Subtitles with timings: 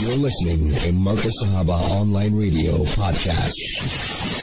[0.00, 3.54] You're listening to Markaz Sahaba Online Radio Podcast.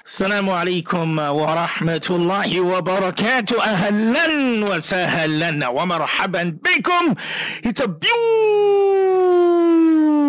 [0.06, 4.28] السلام عليكم ورحمة الله وبركاته أهلا
[4.66, 7.16] وسهلا ومرحبا بكم
[7.64, 7.88] It's a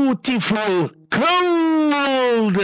[0.08, 2.58] beautiful cold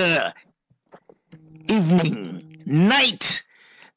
[1.71, 3.43] evening, night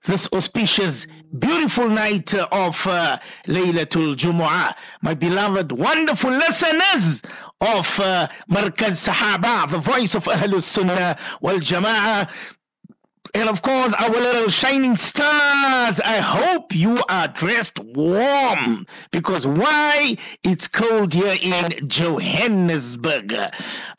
[0.06, 1.06] this auspicious,
[1.38, 4.74] beautiful night of uh, Laylatul Jumu'ah.
[5.02, 7.22] My beloved, wonderful listeners
[7.62, 12.30] of uh, Markaz Sahaba the voice of Ahlul Sunnah wal Jama'ah
[13.34, 16.00] and of course, our little shining stars.
[16.00, 20.18] I hope you are dressed warm because why?
[20.44, 23.34] It's cold here in Johannesburg.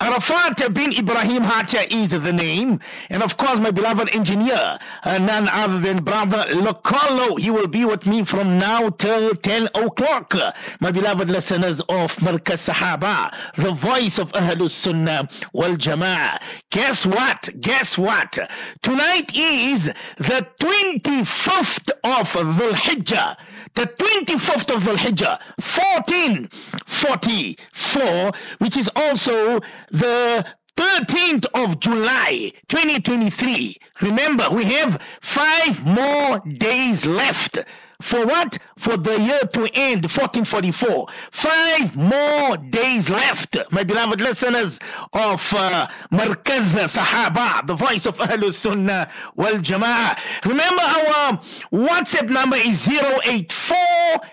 [0.00, 2.80] Arafat bin Ibrahim Hatia is the name.
[3.10, 7.38] And of course, my beloved engineer, uh, none other than brother Locolo.
[7.38, 10.34] He will be with me from now till 10 o'clock.
[10.80, 16.40] My beloved listeners of Markaz Sahaba, the voice of Ahlus Sunnah wal Jama'ah.
[16.70, 17.48] Guess what?
[17.60, 18.38] Guess what?
[18.82, 23.36] Tonight, is the 25th of Dhul Hijjah.
[23.74, 30.44] The 25th of Dhul Hijjah, 1444, which is also the
[30.76, 33.76] 13th of July 2023.
[34.00, 37.58] Remember, we have five more days left.
[38.00, 38.56] For what?
[38.78, 41.06] For the year to end, 1444.
[41.32, 44.78] Five more days left, my beloved listeners
[45.12, 50.44] of uh, Markaz Sahaba, the voice of Ahlul Sunnah wal Jama'ah.
[50.44, 51.38] Remember, our
[51.72, 53.76] WhatsApp number is 084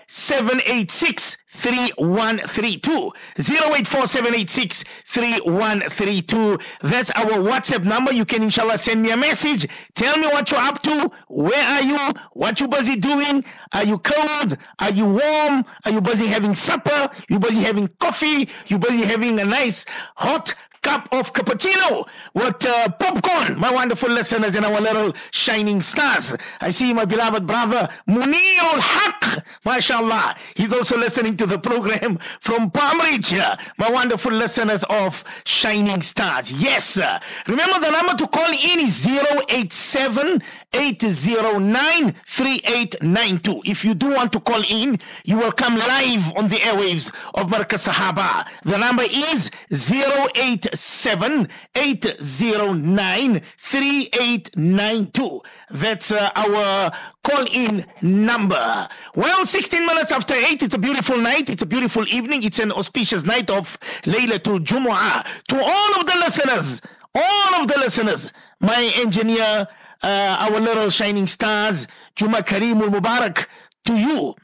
[0.06, 8.12] 786 3132 084786 3132 that's our whatsapp number.
[8.12, 9.66] You can inshallah send me a message.
[9.94, 11.10] Tell me what you're up to.
[11.28, 11.98] Where are you?
[12.32, 13.44] What you busy doing?
[13.72, 13.98] Are you
[14.36, 19.02] cold are you warm are you busy having supper you busy having coffee you busy
[19.02, 19.84] having a nice
[20.16, 20.54] hot
[20.86, 26.36] cup of cappuccino with uh, popcorn, my wonderful listeners and our little shining stars.
[26.60, 30.36] I see my beloved brother Munir al Haq, mashallah.
[30.54, 33.32] He's also listening to the program from Palm Ridge,
[33.78, 36.52] my wonderful listeners of Shining Stars.
[36.52, 37.18] Yes, sir.
[37.48, 39.04] Remember the number to call in is
[39.48, 40.40] 087
[40.72, 43.62] 809 3892.
[43.64, 47.48] If you do want to call in, you will come live on the airwaves of
[47.48, 48.46] Markaz Sahaba.
[48.64, 55.42] The number is 087 809 3892.
[55.70, 56.92] That's uh, our
[57.24, 58.88] call in number.
[59.14, 61.48] Well, 16 minutes after 8, it's a beautiful night.
[61.50, 62.42] It's a beautiful evening.
[62.42, 65.24] It's an auspicious night of Laylatul Jumu'ah.
[65.48, 66.82] To all of the listeners,
[67.14, 69.66] all of the listeners, my engineer,
[70.06, 73.46] uh, our little shining stars, Juma Kareemul Mubarak,
[73.86, 74.34] to you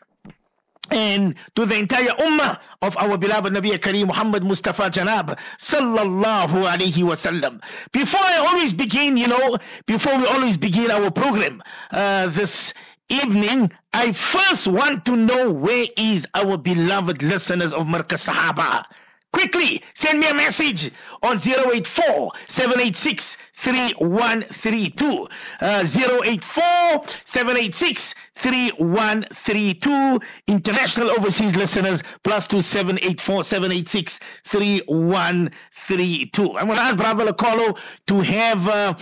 [0.91, 7.05] and to the entire ummah of our beloved Nabi Kareem Muhammad Mustafa Janab sallallahu alaihi
[7.05, 7.63] wasallam.
[7.93, 9.57] Before I always begin, you know,
[9.87, 11.63] before we always begin our program
[11.93, 12.75] uh, this
[13.09, 18.85] evening, I first want to know where is our beloved listeners of Markaz Sahaba.
[19.33, 20.91] Quickly send me a message
[21.23, 25.29] on 084 786 3132.
[25.61, 26.63] Uh, 084
[27.25, 30.21] 786 3132.
[30.49, 36.59] International overseas listeners plus 2784 786 3132.
[36.59, 37.79] I'm going to ask Brother Lacolo
[38.09, 38.69] to have.
[38.69, 38.95] Uh,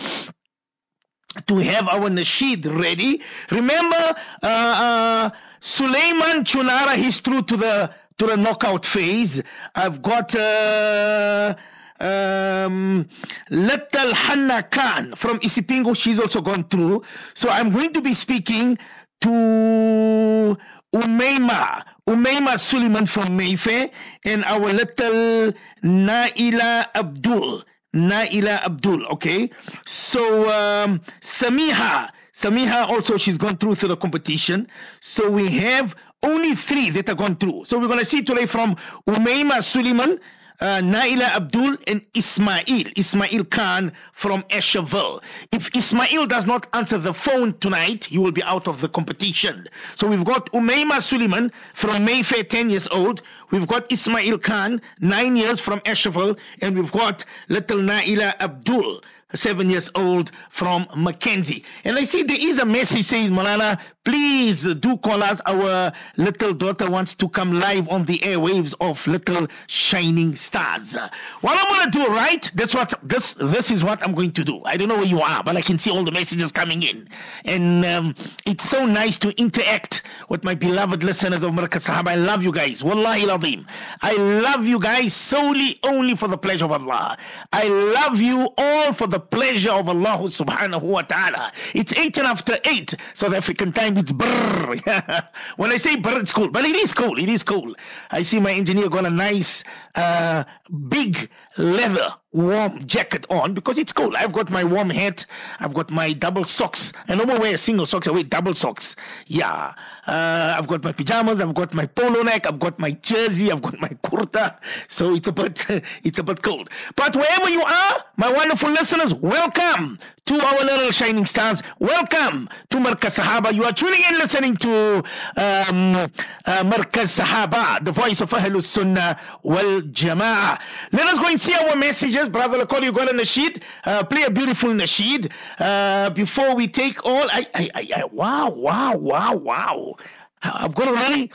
[1.47, 3.23] to have our nasheed ready.
[3.53, 9.41] Remember, uh, uh, Suleiman Chunara, he's through to the to the knockout phase.
[9.77, 11.55] I've got uh,
[12.01, 13.09] um,
[13.51, 15.97] Little Hanna Khan from Isipingo.
[15.97, 17.03] She's also gone through.
[17.35, 18.79] So I'm going to be speaking
[19.21, 20.57] to
[20.95, 23.91] Umayma, Umayma Suleiman from Mayfair,
[24.25, 25.53] and our little
[25.85, 27.65] Naila Abdul.
[27.95, 29.51] Naila Abdul, okay?
[29.85, 34.69] So, um, Samiha, Samiha also, she's gone through through the competition.
[35.01, 37.65] So we have only three that have gone through.
[37.65, 38.77] So we're going to see today from
[39.09, 40.21] Umayma Suleiman,
[40.61, 45.23] uh, Naila Abdul, and Ismail, Ismail Khan from Eshaville.
[45.53, 49.67] If Ismail does not answer the phone tonight, he will be out of the competition.
[49.95, 53.23] So we've got Umayma Suleiman from Mayfair, 10 years old.
[53.51, 56.39] We've got Ismail Khan, 9 years from Eshaville.
[56.61, 59.03] And we've got little Naila Abdul
[59.35, 61.65] seven years old from Mackenzie.
[61.85, 65.41] And I see there is a message saying, Malala, please do call us.
[65.47, 70.97] Our little daughter wants to come live on the airwaves of Little Shining Stars.
[71.41, 72.51] What I'm to do, right?
[72.55, 74.63] That's what this this is what I'm going to do.
[74.65, 77.09] I don't know where you are, but I can see all the messages coming in,
[77.45, 78.15] and um,
[78.47, 82.09] it's so nice to interact with my beloved listeners of Markaz Sahaba.
[82.09, 82.83] I love you guys.
[82.83, 83.67] Wallahi ladhim.
[84.03, 87.17] I love you guys solely only for the pleasure of Allah.
[87.53, 91.53] I love you all for the pleasure of Allah subhanahu wa ta'ala.
[91.75, 93.97] It's 18 after 8 South African time.
[93.99, 95.27] It's brrr.
[95.57, 96.51] when I say brrr, it's cool.
[96.51, 97.19] But it is cool.
[97.19, 97.75] It is cool.
[98.11, 99.65] I see my engineer got a nice
[99.95, 100.45] uh,
[100.89, 104.15] big leather warm jacket on because it's cold.
[104.15, 105.27] I've got my warm hat.
[105.59, 106.93] I've got my double socks.
[107.09, 108.07] I no more wear single socks.
[108.07, 108.95] I wear double socks.
[109.27, 109.75] Yeah.
[110.07, 111.41] Uh, I've got my pajamas.
[111.41, 112.47] I've got my polo neck.
[112.47, 113.51] I've got my jersey.
[113.51, 114.57] I've got my kurta.
[114.89, 115.67] So it's a bit,
[116.05, 116.71] it's a bit cold.
[116.95, 121.63] But wherever you are, my wonderful listeners, welcome to our little shining stars.
[121.81, 123.53] Welcome to Markaz Sahaba.
[123.53, 124.99] You are tuning in listening to
[125.37, 130.61] um, uh, Sahaba, the voice of Ahlus Sunnah wal Jama'ah.
[130.93, 132.29] Let us go and see our messages.
[132.29, 133.63] Brother Lakoli, you got a nasheed.
[133.85, 137.27] Uh, play a beautiful nasheed uh, before we take all.
[137.31, 139.97] I, I, I, I, wow, wow, wow, wow.
[140.43, 141.33] I've got already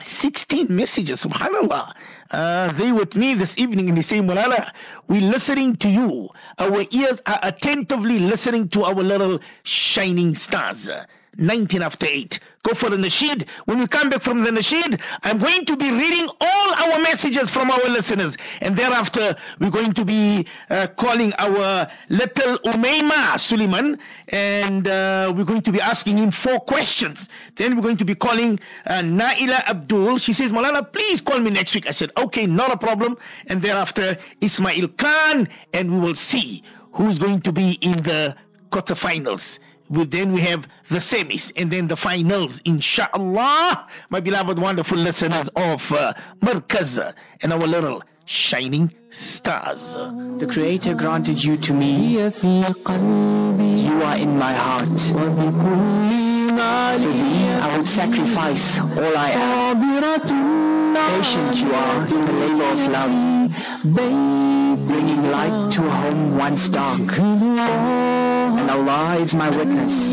[0.00, 1.94] 16 messages, subhanAllah.
[2.30, 4.72] Uh, they with me this evening and they say, Mulala,
[5.08, 6.30] we're listening to you.
[6.58, 10.90] Our ears are attentively listening to our little shining stars.
[11.36, 12.40] 19 after 8.
[12.64, 13.48] Go for the nasheed.
[13.64, 17.50] When we come back from the nasheed, I'm going to be reading all our messages
[17.50, 18.36] from our listeners.
[18.60, 23.98] And thereafter, we're going to be uh, calling our little Umayma Suleiman.
[24.28, 27.28] And uh, we're going to be asking him four questions.
[27.56, 30.18] Then we're going to be calling uh, Naila Abdul.
[30.18, 31.88] She says, Malala, please call me next week.
[31.88, 33.18] I said, okay, not a problem.
[33.48, 35.48] And thereafter, Ismail Khan.
[35.72, 36.62] And we will see
[36.92, 38.36] who's going to be in the
[38.70, 39.58] quarterfinals
[39.88, 45.48] we, then we have the semis and then the finals, inshallah, my beloved, wonderful listeners
[45.56, 49.94] of uh, Markaz and our little shining stars.
[49.94, 52.16] The Creator granted you to me.
[52.16, 52.22] You
[54.02, 54.88] are in my heart.
[54.88, 55.30] For
[56.98, 60.51] thee, I will sacrifice all I am.
[60.94, 63.12] Patient you are in the labor of love,
[64.86, 67.00] bringing light to a home once dark
[68.62, 70.10] and Allah is my witness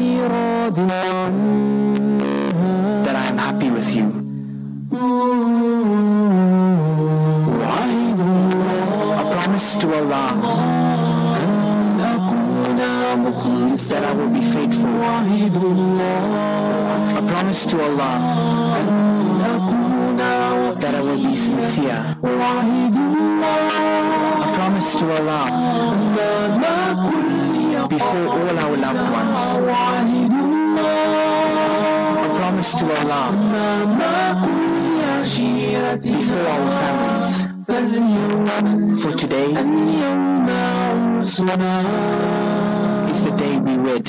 [3.05, 4.07] that I am happy with you.
[9.21, 10.29] A promise to Allah
[13.91, 14.89] that I will be faithful.
[17.17, 19.88] A promise to Allah
[20.91, 22.01] that I will be sincere.
[22.01, 22.27] A
[24.57, 25.45] promise to Allah
[27.89, 29.41] before all our loved ones.
[32.17, 33.25] I promise to Allah
[36.01, 37.33] before our families.
[39.03, 39.49] For today
[43.11, 44.07] is the day we wed.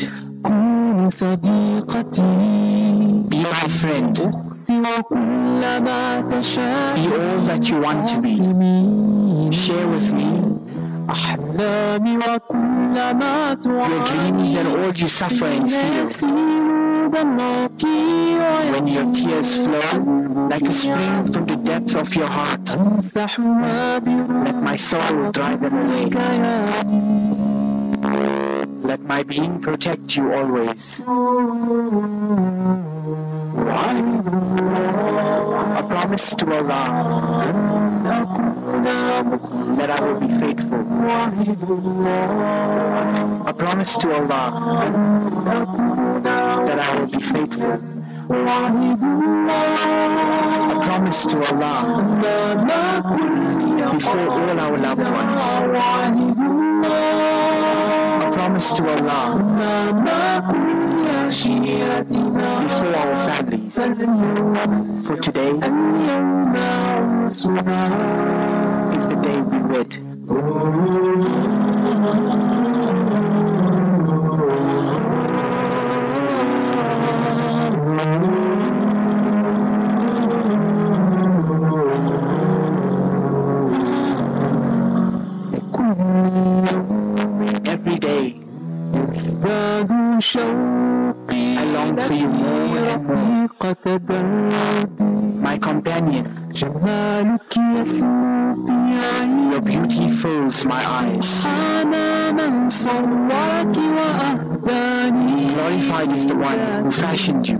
[3.31, 4.50] Be my friend.
[4.71, 5.03] Be all
[7.43, 8.37] that you want to be.
[9.51, 10.31] Share with me
[13.67, 16.07] your dreams and all you suffer and feel.
[18.71, 22.71] When your tears flow like a spring from the depth of your heart,
[24.47, 26.05] let my soul dry them away.
[28.85, 31.03] Let my being protect you always.
[36.11, 36.91] Promise to Allah
[39.79, 40.81] that I will be faithful.
[43.47, 44.50] A promise to Allah
[46.25, 47.79] that I will be faithful.
[50.73, 51.79] A promise to Allah
[53.93, 55.43] before all our loved ones.
[58.25, 60.80] A promise to Allah
[62.62, 63.75] before our families.
[65.07, 65.50] For today
[68.97, 70.00] is the day we wed.
[106.27, 107.57] The one who fashioned you.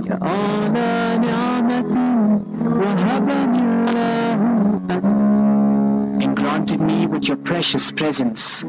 [6.23, 8.62] And granted me with your precious presence.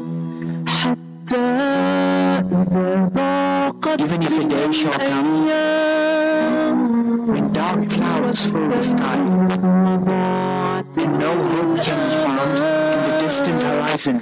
[3.98, 5.46] Even if a day shall come
[7.28, 9.16] when dark clouds fill the sky
[10.96, 14.20] and no hope can be found in the distant horizon.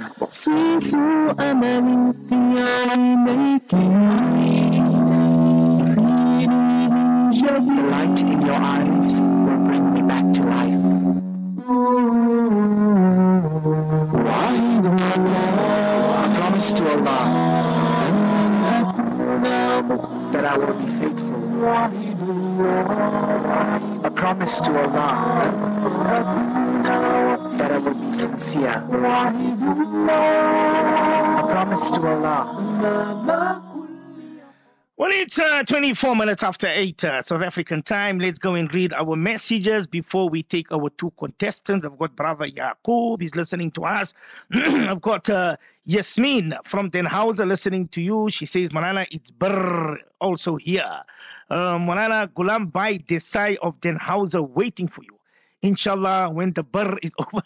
[8.01, 10.85] Light in your eyes will bring me back to life.
[16.23, 17.23] I promise to Allah
[20.31, 21.65] that I will be faithful.
[24.03, 25.13] I promise to Allah
[27.57, 28.83] that I will be sincere.
[31.37, 33.40] I promise to Allah.
[35.01, 38.19] Well, it's uh, 24 minutes after 8 uh, South African time.
[38.19, 41.83] Let's go and read our messages before we take our two contestants.
[41.83, 44.13] I've got Brother Yaqub, he's listening to us.
[44.53, 48.29] I've got uh, Yasmin from Dannhauser listening to you.
[48.29, 51.01] She says, Manana, it's brr also here.
[51.49, 55.17] Uh, Manana Gulam Bai Desai of Dannhauser waiting for you.
[55.63, 57.41] Inshallah, when the brr is over.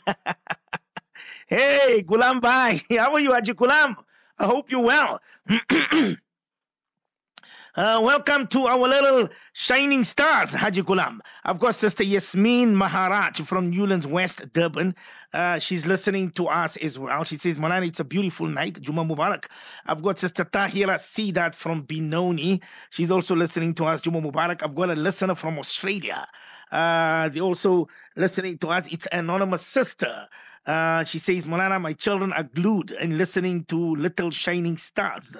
[1.48, 3.96] hey, Gulam Bai, how are you, Haji Gulam?
[4.38, 5.22] I hope you're well.
[7.76, 11.20] Uh, welcome to our little shining stars, Haji Gulam.
[11.44, 14.96] I've got Sister Yasmin Maharaj from Newlands West, Durban.
[15.34, 17.26] Uh, she's listening to us as well.
[17.26, 18.82] She says, Manani, it's a beautiful night.
[18.82, 19.48] Juma Mubarak.
[19.86, 22.62] I've got Sister Tahira Sidat from Benoni.
[22.92, 24.00] She's also listening to us.
[24.00, 24.64] Juma Mubarak.
[24.64, 26.26] I've got a listener from Australia.
[26.72, 28.88] Uh, they also listening to us.
[28.94, 30.30] It's anonymous sister.
[30.66, 35.36] Uh, she says, Malana, my children are glued and listening to Little Shining Stars.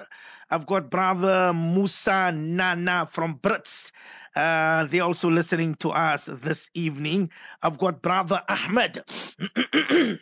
[0.50, 3.92] I've got brother Musa Nana from Brits.
[4.34, 7.30] Uh, they're also listening to us this evening.
[7.62, 9.02] I've got brother Ahmed.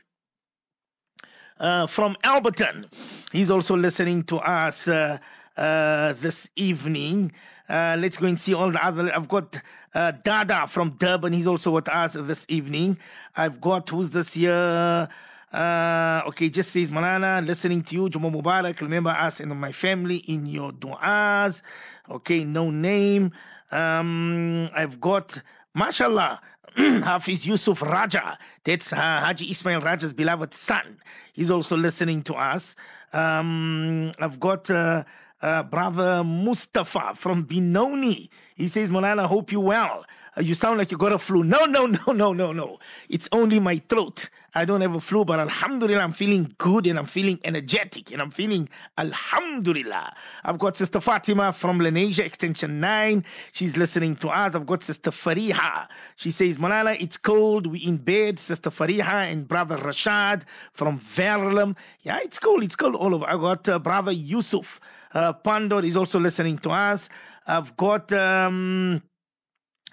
[1.60, 2.84] Uh, from Alberton.
[3.30, 5.18] He's also listening to us uh,
[5.56, 7.30] uh, this evening.
[7.68, 9.10] Uh, let's go and see all the other.
[9.14, 9.60] I've got
[9.94, 11.32] uh, Dada from Durban.
[11.32, 12.98] He's also with us this evening.
[13.36, 15.08] I've got who's this year?
[15.54, 18.80] Uh, okay, just says Malana, listening to you, Juma Mubarak.
[18.80, 21.62] Remember us and my family in your du'as.
[22.10, 23.30] Okay, no name.
[23.70, 25.40] Um, I've got,
[25.74, 26.40] mashallah,
[26.76, 28.36] Hafiz Yusuf Raja.
[28.64, 30.98] That's uh, Haji Ismail Raja's beloved son.
[31.32, 32.74] He's also listening to us.
[33.12, 35.04] Um, I've got uh,
[35.44, 38.30] uh, brother Mustafa from Benoni.
[38.54, 40.06] He says, Molana, hope you well.
[40.36, 41.44] Uh, you sound like you got a flu.
[41.44, 42.78] No, no, no, no, no, no.
[43.10, 44.30] It's only my throat.
[44.54, 48.22] I don't have a flu, but Alhamdulillah, I'm feeling good and I'm feeling energetic and
[48.22, 50.14] I'm feeling Alhamdulillah.
[50.44, 53.24] I've got Sister Fatima from Lenasia Extension 9.
[53.52, 54.54] She's listening to us.
[54.54, 55.88] I've got Sister Fariha.
[56.16, 57.66] She says, Malala, it's cold.
[57.66, 58.38] We in bed.
[58.38, 61.76] Sister Fariha and Brother Rashad from Verulam.
[62.02, 62.62] Yeah, it's cold.
[62.62, 63.26] It's cold all over.
[63.26, 64.80] I got uh, Brother Yusuf.
[65.14, 67.08] Uh, Pandor is also listening to us.
[67.46, 69.02] I've got um,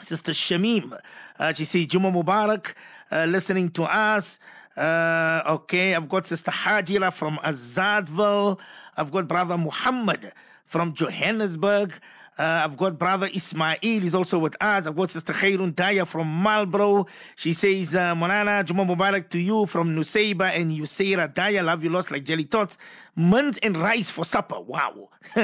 [0.02, 0.98] Sister Shamim.
[1.40, 2.74] Uh, she says, Juma Mubarak,
[3.12, 4.40] uh, listening to us.
[4.76, 8.60] Uh, okay, I've got Sister Hajira from Azadville.
[8.98, 10.32] I've got Brother Muhammad
[10.66, 11.94] from Johannesburg.
[12.42, 14.88] Uh, I've got brother Ismail, he's also with us.
[14.88, 17.06] I've got sister Khairun Daya from Marlborough.
[17.36, 21.64] She says, uh, Monana, Juma Mubarak to you from Nuseiba and Yuseira Daya.
[21.64, 22.80] Love you lost like jelly tots.
[23.16, 24.60] Muns and rice for supper.
[24.60, 25.10] Wow.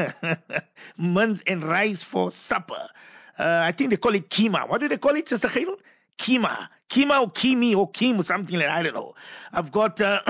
[1.00, 2.90] Muns and rice for supper.
[3.38, 4.68] Uh, I think they call it kima.
[4.68, 5.78] What do they call it, Sister Khairun?
[6.18, 6.68] Kima.
[6.90, 8.78] Kima or Kimi or Kim or something like that.
[8.78, 9.14] I don't know.
[9.52, 10.22] I've got uh,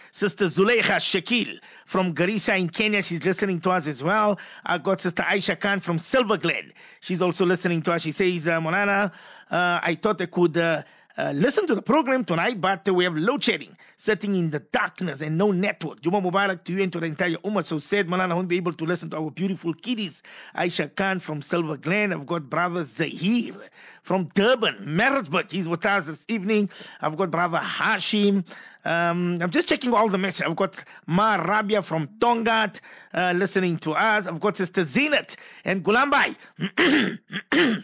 [0.10, 3.02] Sister Zuleika Shakil from Garissa in Kenya.
[3.02, 4.38] She's listening to us as well.
[4.64, 6.72] I've got Sister Aisha Khan from Silver Glen.
[7.00, 8.02] She's also listening to us.
[8.02, 9.12] She says, uh, Monana,
[9.50, 10.82] uh, I thought I could uh,
[11.18, 15.22] uh, listen to the program tonight, but we have load shedding, sitting in the darkness
[15.22, 16.00] and no network.
[16.02, 17.64] Juma Mubarak to you and to the entire Ummah.
[17.64, 20.22] So said, Malana, won't be able to listen to our beautiful kiddies.
[20.54, 22.12] Aisha Khan from Silver Glen.
[22.12, 23.54] I've got brother Zahir
[24.02, 25.50] from Durban, Maritzburg.
[25.50, 26.68] He's with us this evening.
[27.00, 28.44] I've got brother Hashim.
[28.84, 30.48] Um, I'm just checking all the messages.
[30.48, 32.80] I've got Ma Rabia from Tongaat
[33.14, 34.26] uh, listening to us.
[34.26, 36.36] I've got Sister Zinat and Gulambai.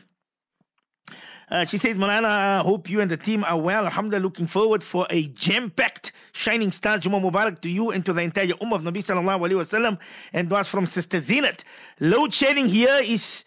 [1.53, 3.85] Uh, she says, Malana, I hope you and the team are well.
[3.85, 8.23] Alhamdulillah, looking forward for a jam-packed Shining Stars Juma Mubarak to you and to the
[8.23, 9.99] entire Ummah of Nabi Sallallahu Alaihi Wasallam.
[10.33, 11.65] And was from Sister Zinat.
[12.01, 13.45] Load shedding here is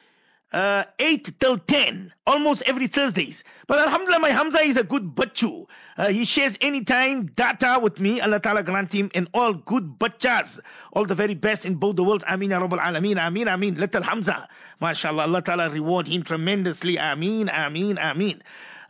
[0.55, 3.43] uh, 8 till 10, almost every Thursdays.
[3.67, 5.67] But Alhamdulillah, my Hamza is a good bachu.
[5.97, 8.21] Uh, he shares anytime data with me.
[8.21, 10.61] Allah Ta'ala grant him and all good bachas.
[10.93, 12.23] All the very best in both the worlds.
[12.27, 13.17] Ameen ya Rabbal Alameen.
[13.17, 13.75] Ameen, Ameen.
[13.75, 14.47] Little Hamza.
[14.81, 15.23] MashaAllah.
[15.23, 16.97] Allah Ta'ala reward him tremendously.
[16.97, 18.41] Ameen, Ameen, Ameen.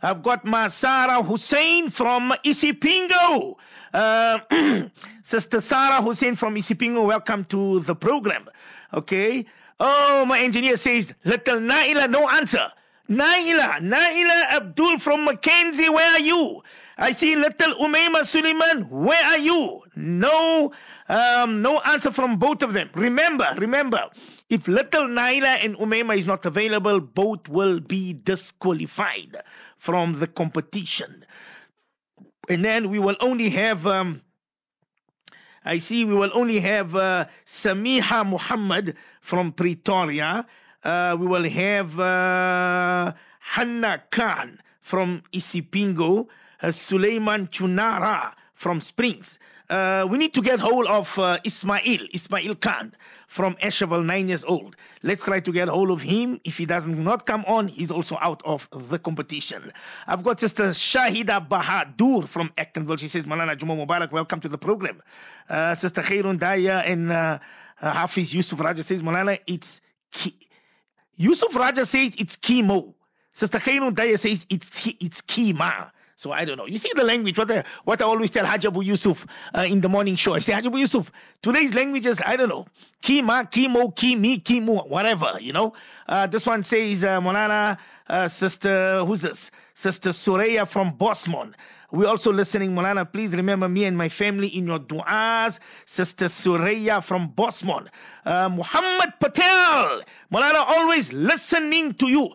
[0.02, 3.56] I've got my Sarah Hussein from Isipingo.
[3.92, 4.38] Uh,
[5.22, 8.48] Sister Sarah Hussein from Isipingo, welcome to the program.
[8.94, 9.46] Okay.
[9.78, 12.72] Oh, my engineer says, little Naila, no answer.
[13.10, 16.62] Naila, Naila Abdul from Mackenzie, where are you?
[16.98, 19.82] I see little Umayma Suleiman, where are you?
[19.94, 20.72] No,
[21.08, 22.88] um, no answer from both of them.
[22.94, 24.08] Remember, remember,
[24.48, 29.42] if little Naila and Umayma is not available, both will be disqualified
[29.78, 31.22] from the competition.
[32.48, 34.22] And then we will only have, um,
[35.66, 40.46] I see we will only have uh, Samiha Muhammad from Pretoria.
[40.84, 46.28] Uh, we will have uh, Hanna Khan from Isipingo,
[46.62, 49.40] uh, Suleiman Chunara from Springs.
[49.68, 52.94] Uh, we need to get hold of uh, Ismail, Ismail Khan
[53.26, 54.76] from Eshevel, nine years old.
[55.02, 56.40] Let's try to get hold of him.
[56.44, 59.72] If he does not come on, he's also out of the competition.
[60.06, 62.98] I've got Sister Shahida Bahadur from Actonville.
[62.98, 65.02] She says, Malana Juma Mubarak, welcome to the program.
[65.48, 67.38] Uh, Sister Khairun Daya and uh,
[67.76, 69.80] Hafiz Yusuf Raja says, Malana, it's
[70.12, 70.38] ki-
[71.16, 72.94] Yusuf Raja says it's chemo.
[73.32, 75.90] Sister Khairun Daya says it's it's kima.
[76.16, 76.66] So I don't know.
[76.66, 79.88] You see the language, what I, what I always tell Hajabu Yusuf uh, in the
[79.88, 80.32] morning show.
[80.34, 82.66] I say, Hajabu Yusuf, today's languages, I don't know.
[83.02, 85.74] Kima, Kimo, kimi, kimu, whatever, you know.
[86.08, 87.76] Uh, this one says, uh, Monana,
[88.08, 89.50] uh, Sister, who's this?
[89.74, 91.52] Sister Suraya from Bosmont.
[91.92, 93.10] We're also listening, Molana.
[93.10, 95.60] Please remember me and my family in your du'as.
[95.84, 97.88] Sister Suraya from Bosmont.
[98.24, 100.00] Uh, Muhammad Patel.
[100.32, 102.30] Molana, always listening to you.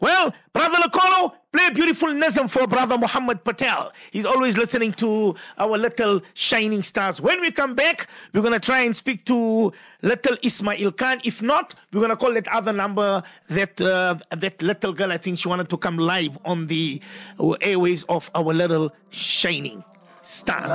[0.00, 3.92] Well, Brother Lakolo, play a beautiful nizam for Brother Muhammad Patel.
[4.10, 7.20] He's always listening to our little shining stars.
[7.20, 11.20] When we come back, we're going to try and speak to little Ismail Khan.
[11.22, 15.18] If not, we're going to call that other number, that, uh, that little girl, I
[15.18, 17.00] think she wanted to come live on the
[17.38, 19.84] airwaves of our little shining
[20.24, 20.72] stars.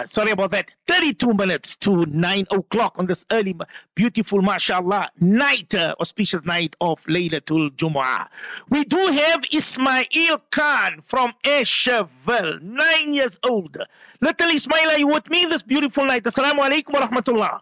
[0.00, 3.56] Uh, sorry about that, 32 minutes to 9 o'clock on this early,
[3.94, 8.26] beautiful, mashallah, night, uh, auspicious night of Laylatul Jumu'ah.
[8.70, 13.76] We do have Ismail Khan from Eshevel, nine years old.
[14.20, 16.24] Little Ismail, are you with me this beautiful night?
[16.24, 17.60] Assalamu alaikum wa rahmatullah.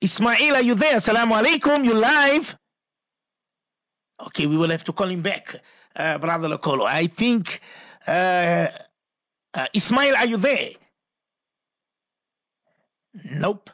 [0.00, 0.96] Ismail, are you there?
[0.96, 2.56] Assalamu alaikum, you live?
[4.26, 5.54] Okay, we will have to call him back
[5.94, 6.84] uh, Brother Lokolo.
[6.86, 7.60] I think,
[8.06, 8.68] uh,
[9.58, 10.70] uh, Ismail, are you there?
[13.24, 13.70] Nope.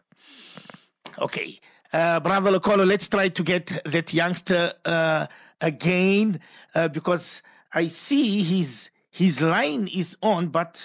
[1.19, 1.61] Okay.
[1.93, 5.27] Uh, Brother Lokolo, let's try to get that youngster uh,
[5.61, 6.41] again
[6.75, 7.43] uh, because
[7.73, 10.85] I see his his line is on, but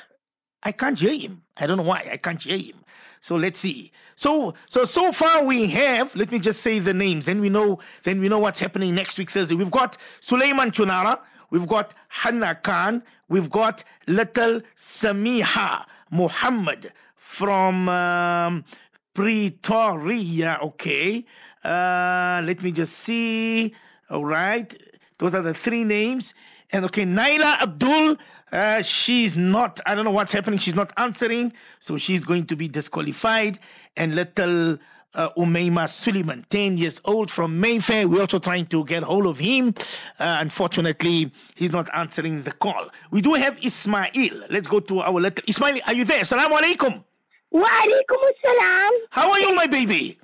[0.61, 1.41] I can't hear him.
[1.57, 2.83] I don't know why I can't hear him.
[3.21, 3.91] So let's see.
[4.17, 6.13] So so so far we have.
[6.13, 7.79] Let me just say the names, then we know.
[8.03, 9.55] Then we know what's happening next week Thursday.
[9.55, 11.19] We've got Suleiman Chunara.
[11.49, 18.65] We've got Hannah Khan, we've got little Samiha Muhammad from um,
[19.13, 20.59] Pretoria.
[20.61, 21.25] Okay.
[21.63, 23.73] Uh, let me just see.
[24.09, 24.75] All right.
[25.17, 26.33] Those are the three names.
[26.71, 28.17] And okay, Naila Abdul,
[28.51, 30.59] uh, she's not, I don't know what's happening.
[30.59, 31.53] She's not answering.
[31.79, 33.59] So she's going to be disqualified.
[33.97, 34.77] And little
[35.15, 38.07] uh, Umayma Suleiman, 10 years old from Mayfair.
[38.07, 39.73] We're also trying to get hold of him.
[40.19, 42.89] Uh, unfortunately, he's not answering the call.
[43.11, 44.43] We do have Ismail.
[44.49, 45.79] Let's go to our little Ismail.
[45.87, 46.21] Are you there?
[46.21, 47.03] Assalamu alaikum.
[47.51, 48.89] Wa alaikum assalam.
[49.09, 50.19] How are you, my baby?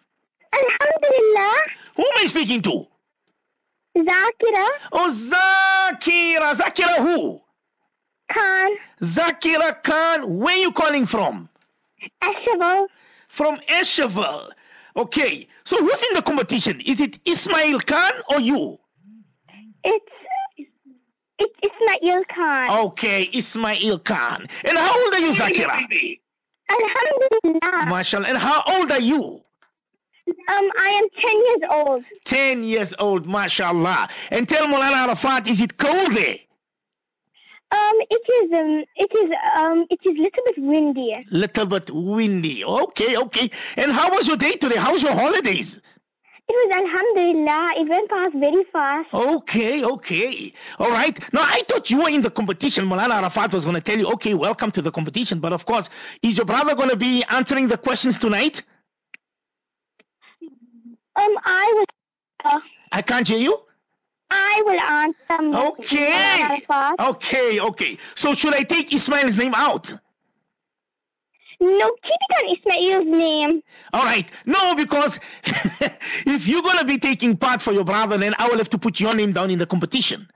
[0.54, 1.56] Alhamdulillah.
[1.96, 2.88] Who am I speaking to?
[3.98, 6.54] Zakira Oh, Zakira.
[6.54, 7.42] Zakira who?
[8.32, 8.72] Khan
[9.02, 10.38] Zakira Khan.
[10.38, 11.50] Where are you calling from?
[12.22, 12.88] Ashaval.
[13.28, 14.52] From Eshevel.
[14.96, 15.48] Okay.
[15.66, 16.82] So who's in the competition?
[16.86, 18.78] Is it Ismail Khan or you?
[19.84, 20.06] It's
[21.38, 22.70] it's Ismail Khan.
[22.88, 24.48] Okay, Ismail Khan.
[24.64, 25.78] And how old are you, Zakira?
[26.70, 27.86] Alhamdulillah.
[27.88, 28.28] Mashallah.
[28.28, 29.42] And how old are you?
[30.28, 32.04] Um, I am ten years old.
[32.24, 34.10] 10 years old, mashallah.
[34.32, 36.38] And tell Mulana Arafat, is it cold there?
[37.72, 41.26] Um, it is um, it is um, it is little bit windy.
[41.32, 42.64] Little bit windy.
[42.64, 43.50] Okay, okay.
[43.76, 44.76] And how was your day today?
[44.76, 45.82] How was your holidays?
[46.48, 47.70] It was Alhamdulillah.
[47.78, 49.12] It went past very fast.
[49.12, 50.54] Okay, okay.
[50.78, 51.18] All right.
[51.34, 52.88] Now, I thought you were in the competition.
[52.88, 55.40] Mulana Arafat was going to tell you, okay, welcome to the competition.
[55.40, 55.90] But of course,
[56.22, 58.64] is your brother going to be answering the questions tonight?
[61.16, 61.86] Um, I will.
[62.44, 62.60] Uh,
[62.92, 63.65] I can't hear you.
[64.30, 65.58] I will answer.
[65.68, 66.60] Okay.
[67.00, 67.98] Okay, okay.
[68.16, 69.94] So should I take Ismail's name out?
[71.62, 73.62] No, keep it on Ismail's name.
[73.94, 74.28] All right.
[74.46, 75.20] No, because
[76.26, 78.78] if you're going to be taking part for your brother, then I will have to
[78.78, 80.28] put your name down in the competition.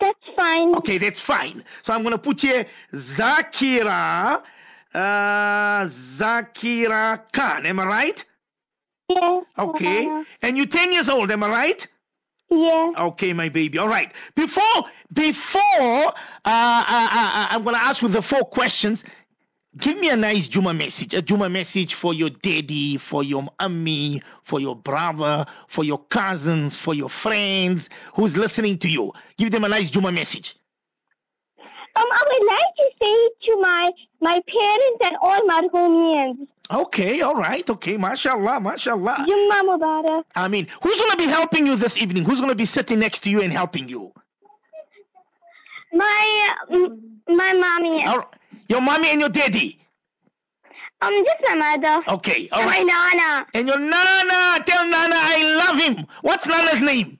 [0.00, 0.74] That's fine.
[0.76, 1.62] Okay, that's fine.
[1.82, 4.42] So I'm going to put here Zakira,
[4.94, 7.64] uh, Zakira Khan.
[7.66, 8.24] Am I right?
[9.08, 9.44] Yes.
[9.58, 10.08] Okay.
[10.08, 11.30] uh, And you're 10 years old.
[11.30, 11.88] Am I right?
[12.52, 12.94] Yes.
[12.98, 13.78] Okay, my baby.
[13.78, 14.12] All right.
[14.34, 16.10] Before, before, uh,
[16.44, 19.04] uh, uh, I'm going to ask you the four questions.
[19.78, 24.22] Give me a nice Juma message, a Juma message for your daddy, for your mommy,
[24.42, 29.12] for your brother, for your cousins, for your friends who's listening to you.
[29.38, 30.56] Give them a nice Juma message.
[31.94, 37.34] Um, I would like to say to my my parents and all Marhumians, Okay, all
[37.34, 39.26] right, okay, mashallah, mashallah.
[39.28, 40.24] Jumma Mubarak.
[40.34, 42.24] I mean, who's going to be helping you this evening?
[42.24, 44.12] Who's going to be sitting next to you and helping you?
[45.92, 46.54] My
[47.28, 48.26] my mommy, All right.
[48.68, 49.78] Your mommy and your daddy.
[51.02, 52.02] um, just my mother.
[52.08, 52.86] Okay, all and right.
[52.86, 56.06] my nana, And your Nana, tell Nana I love him.
[56.22, 57.18] What's Nana's name?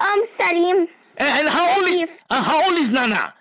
[0.00, 3.34] um, Salim, And, and how old is uh, how old is Nana?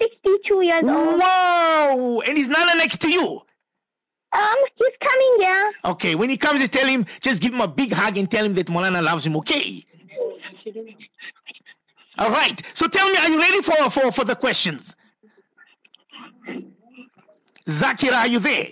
[0.00, 1.18] Sixty-two years old.
[1.20, 2.22] Wow!
[2.26, 3.42] And is Nana next to you?
[4.32, 5.72] Um, he's coming here.
[5.84, 8.44] Okay, when he comes, just tell him, just give him a big hug and tell
[8.44, 9.36] him that Molana loves him.
[9.36, 9.84] Okay.
[12.18, 12.60] All right.
[12.74, 14.96] So tell me, are you ready for for for the questions?
[17.66, 18.68] Zakira, are you there?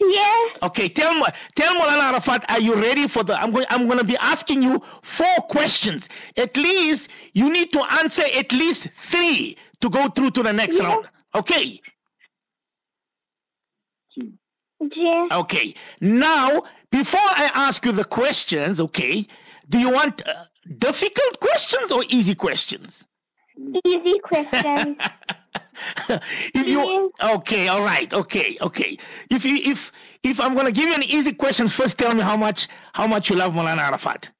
[0.00, 0.58] Yes.
[0.62, 3.40] Okay, tell tell Molana Arafat, are you ready for the?
[3.40, 3.66] I'm going.
[3.70, 6.08] I'm going to be asking you four questions.
[6.36, 10.76] At least you need to answer at least three to go through to the next
[10.76, 10.84] Yeah.
[10.84, 11.08] round.
[11.34, 11.80] Okay.
[14.96, 15.32] Yes.
[15.32, 15.74] Okay.
[16.00, 19.26] Now, before I ask you the questions, okay,
[19.68, 20.44] do you want uh,
[20.78, 23.04] difficult questions or easy questions?
[23.84, 24.96] Easy questions.
[26.54, 28.98] if you okay, all right, okay, okay.
[29.30, 32.36] If you if if I'm gonna give you an easy question, first tell me how
[32.36, 34.30] much how much you love Molana Arafat.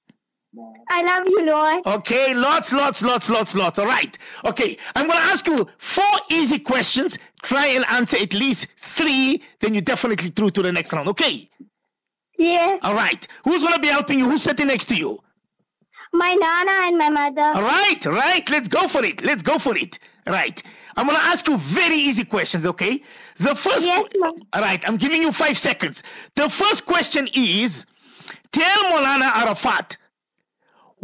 [0.89, 1.87] I love you, Lord.
[1.87, 3.79] Okay, lots, lots, lots, lots, lots.
[3.79, 4.17] All right.
[4.45, 7.19] Okay, I'm going to ask you four easy questions.
[7.43, 11.09] Try and answer at least three, then you're definitely through to the next round.
[11.09, 11.51] Okay.
[12.39, 12.81] Yes.
[12.83, 13.27] All right.
[13.45, 14.31] Who's going to be helping you?
[14.31, 15.21] Who's sitting next to you?
[16.13, 17.57] My nana and my mother.
[17.57, 18.49] All right, right.
[18.49, 19.25] Let's go for it.
[19.25, 19.99] Let's go for it.
[20.27, 20.63] Right.
[20.97, 23.03] I'm going to ask you very easy questions, okay?
[23.39, 24.35] The first Yes, ma'am.
[24.53, 26.03] All right, I'm giving you 5 seconds.
[26.37, 27.85] The first question is
[28.53, 29.99] tell Molana Arafat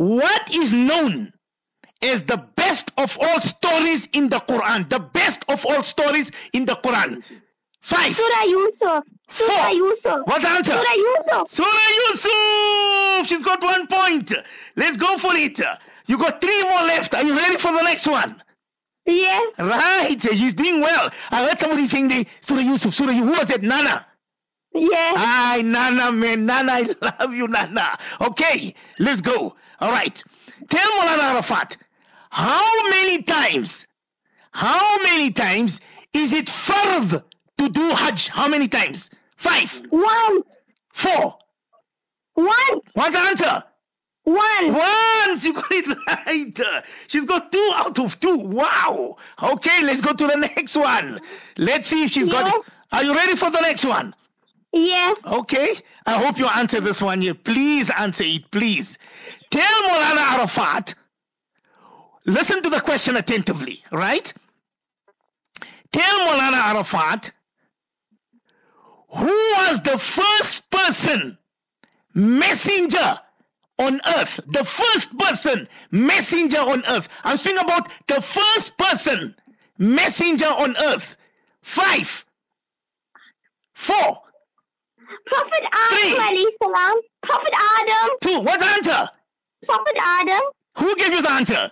[0.00, 1.30] what is known
[2.00, 4.88] as the best of all stories in the Quran?
[4.88, 7.22] The best of all stories in the Quran.
[7.82, 9.04] 5 Surah Yusuf.
[9.30, 9.70] Surah Four.
[9.72, 10.20] Yusuf.
[10.24, 10.72] What's the answer?
[10.72, 11.50] Surah Yusuf.
[11.50, 13.28] Surah Yusuf!
[13.28, 14.32] She's got one point.
[14.74, 15.60] Let's go for it.
[16.06, 17.14] You got three more left.
[17.14, 18.42] Are you ready for the next one?
[19.04, 19.52] Yes.
[19.58, 20.16] Right.
[20.18, 21.10] She's doing well.
[21.30, 22.94] I heard somebody saying the Surah Yusuf.
[22.94, 23.34] Surah Yusuf.
[23.34, 23.62] Who was that?
[23.62, 24.06] Nana.
[24.72, 25.12] Yeah.
[25.16, 26.46] Hi, Nana, man.
[26.46, 27.98] Nana, I love you, Nana.
[28.20, 29.56] Okay, let's go.
[29.80, 30.22] All right.
[30.68, 31.76] Tell Molana Arafat,
[32.30, 33.86] How many times?
[34.52, 35.80] How many times
[36.12, 37.22] is it fard
[37.58, 38.28] to do Hajj?
[38.28, 39.10] How many times?
[39.36, 40.42] Five, One.
[40.92, 41.38] four.
[42.34, 42.80] One.
[42.94, 43.64] What's the answer?
[44.24, 44.74] One.
[44.74, 46.84] Once you got it right.
[47.06, 48.36] She's got two out of two.
[48.36, 49.16] Wow.
[49.42, 51.20] Okay, let's go to the next one.
[51.56, 52.62] Let's see if she's got it.
[52.92, 54.14] Are you ready for the next one?
[54.72, 55.18] Yes.
[55.26, 55.74] Okay.
[56.06, 57.34] I hope you answer this one here.
[57.34, 58.98] Please answer it, please.
[59.50, 60.94] Tell Molana Arafat,
[62.24, 64.32] listen to the question attentively, right?
[65.92, 67.32] Tell Molana Arafat,
[69.08, 71.36] who was the first person,
[72.14, 73.18] messenger
[73.78, 74.38] on earth?
[74.46, 77.08] The first person, messenger on earth.
[77.24, 79.34] I'm speaking about the first person,
[79.78, 81.16] messenger on earth.
[81.62, 82.24] Five,
[83.72, 84.22] four,
[85.26, 86.96] Prophet Adam salam.
[87.22, 88.10] Prophet Adam.
[88.20, 88.40] two.
[88.40, 89.10] What's the answer?
[89.66, 90.40] Prophet Adam.
[90.78, 91.70] Who gave you the answer?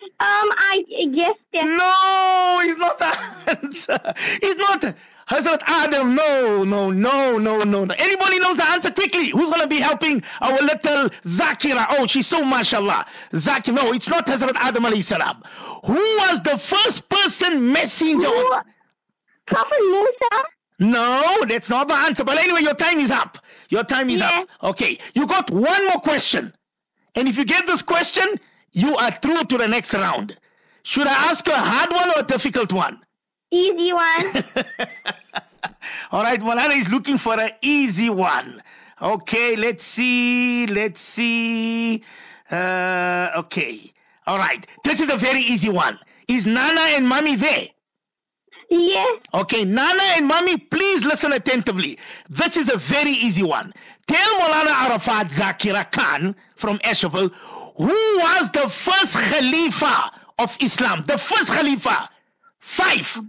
[0.00, 1.64] Um, I guessed it.
[1.64, 3.98] No, it's not the answer.
[4.42, 4.94] It's not
[5.28, 6.14] Hazrat Adam.
[6.14, 7.94] No, no, no, no, no, no.
[7.98, 9.28] Anybody knows the answer quickly?
[9.30, 11.86] Who's going to be helping our little Zakira?
[11.90, 13.06] Oh, she's so mashallah.
[13.32, 13.74] Zakira.
[13.74, 15.42] No, it's not Hazrat Adam alayhi salam.
[15.84, 18.26] Who was the first person messenger?
[18.26, 18.52] Who?
[19.46, 20.44] Prophet Musa.
[20.80, 22.22] No, that's not the answer.
[22.24, 23.38] But anyway, your time is up.
[23.68, 24.44] Your time is Yeah.
[24.62, 24.70] up.
[24.70, 26.54] Okay, you got one more question.
[27.14, 28.26] And if you get this question,
[28.72, 30.36] you are through to the next round.
[30.82, 33.00] Should I ask a hard one or a difficult one?
[33.50, 34.44] Easy one.
[36.12, 38.62] All right, Malana is looking for an easy one.
[39.00, 40.66] Okay, let's see.
[40.66, 42.02] Let's see.
[42.50, 43.92] Uh, okay.
[44.26, 44.66] All right.
[44.84, 45.98] This is a very easy one.
[46.28, 47.68] Is Nana and Mommy there?
[48.70, 49.20] yes.
[49.34, 51.98] Okay, Nana and Mommy, please listen attentively.
[52.28, 53.72] This is a very easy one.
[54.08, 57.32] Tell Molana Arafat Zakira Khan from Eshevel
[57.78, 61.04] who was the first Khalifa of Islam.
[61.06, 62.10] The first Khalifa.
[62.58, 63.20] Five.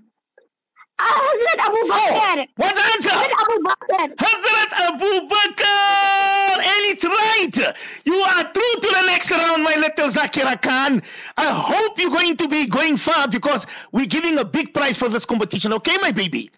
[0.98, 2.48] Uh, Hazrat Abu Bakr.
[2.58, 3.10] What's the answer?
[3.10, 4.16] Hazrat Abu Bakr.
[4.16, 6.58] Hazrat Abu Bakr!
[6.58, 7.76] And it's right!
[8.06, 11.02] You are through to the next round, my little Zakira Khan.
[11.38, 15.08] I hope you're going to be going far because we're giving a big prize for
[15.10, 16.50] this competition, okay, my baby?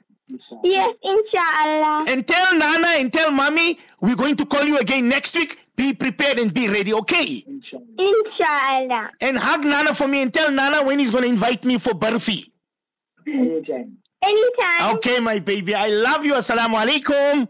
[0.63, 2.05] Yes, inshallah.
[2.07, 5.57] And tell Nana and tell Mommy we're going to call you again next week.
[5.75, 7.43] Be prepared and be ready, okay?
[7.97, 9.11] Inshallah.
[9.21, 11.91] And hug Nana for me and tell Nana when he's going to invite me for
[11.91, 12.51] Barfi.
[13.27, 14.95] Anytime.
[14.97, 15.73] Okay, my baby.
[15.73, 16.33] I love you.
[16.35, 17.47] Assalamu alaikum.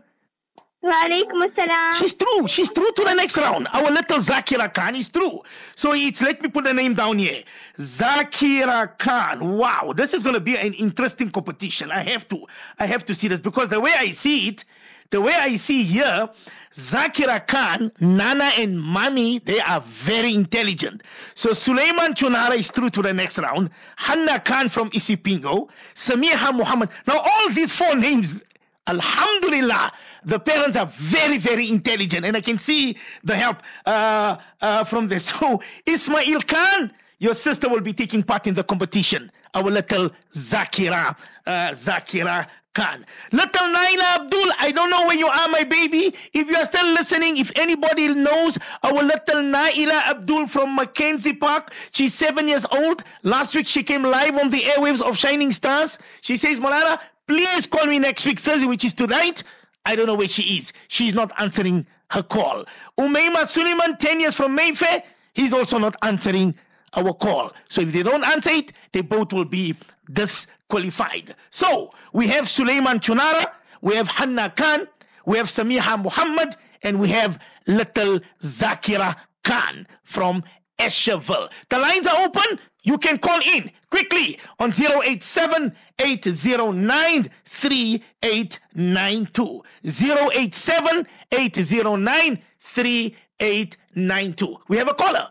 [1.93, 2.47] She's through.
[2.47, 3.67] She's through to the next round.
[3.71, 5.41] Our little Zakira Khan is through.
[5.75, 7.43] So it's let me put the name down here.
[7.77, 9.57] Zakira Khan.
[9.57, 11.91] Wow, this is going to be an interesting competition.
[11.91, 12.47] I have to,
[12.79, 14.65] I have to see this because the way I see it,
[15.11, 16.27] the way I see here,
[16.73, 21.03] Zakira Khan, Nana and Mami, they are very intelligent.
[21.35, 23.69] So Suleiman Chunara is through to the next round.
[23.97, 26.89] Hanna Khan from Isipingo, Samiha Muhammad.
[27.07, 28.41] Now all these four names,
[28.87, 29.91] Alhamdulillah,
[30.23, 35.07] the parents are very, very intelligent, and I can see the help uh, uh, from
[35.07, 35.31] this.
[35.41, 39.31] So, Ismail Khan, your sister will be taking part in the competition.
[39.53, 43.05] Our little Zakira, uh, Zakira Khan.
[43.31, 46.15] Little Naila Abdul, I don't know where you are, my baby.
[46.33, 51.73] If you are still listening, if anybody knows our little Naila Abdul from Mackenzie Park,
[51.91, 53.03] she's seven years old.
[53.23, 55.99] Last week she came live on the airwaves of Shining Stars.
[56.21, 59.43] She says, Malala, please call me next week, Thursday, which is tonight.
[59.85, 60.73] I don't know where she is.
[60.87, 62.65] She's not answering her call.
[62.99, 66.55] Umayma Suleiman, 10 years from Mayfair, he's also not answering
[66.93, 67.53] our call.
[67.69, 69.75] So if they don't answer it, they both will be
[70.11, 71.35] disqualified.
[71.49, 73.45] So we have Suleiman Chunara,
[73.81, 74.87] we have Hanna Khan,
[75.25, 80.43] we have Samiha Muhammad, and we have little Zakira Khan from
[80.79, 81.49] Eshevel.
[81.69, 82.59] The lines are open.
[82.83, 89.63] You can call in quickly on 087 809 3892.
[89.83, 94.57] 087 809 3892.
[94.67, 95.27] We have a caller.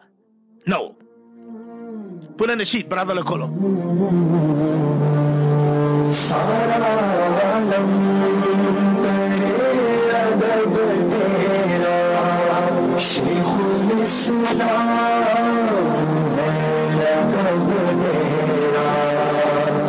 [0.67, 0.95] No.
[2.37, 3.15] Put on the sheet, brother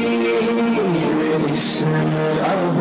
[1.50, 2.80] اس میں اب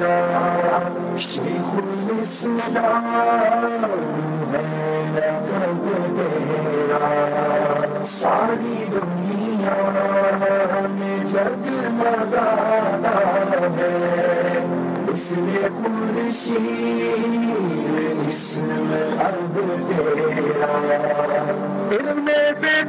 [0.00, 3.64] شیخ الاسلام
[6.16, 7.08] تیرا
[8.10, 9.76] ساری دنیا
[10.90, 13.14] میں جگ لگانا
[15.12, 16.64] اس لیے قرشی
[18.26, 20.74] اسم عرب تیرا
[21.90, 22.28] علم
[22.60, 22.80] بے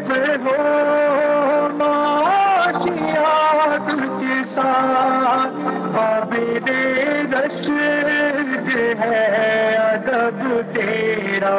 [0.43, 1.01] ہو
[10.74, 11.58] تیرا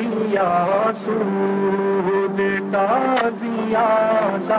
[0.00, 2.40] دیا سود
[2.72, 3.88] تازیا
[4.46, 4.58] سا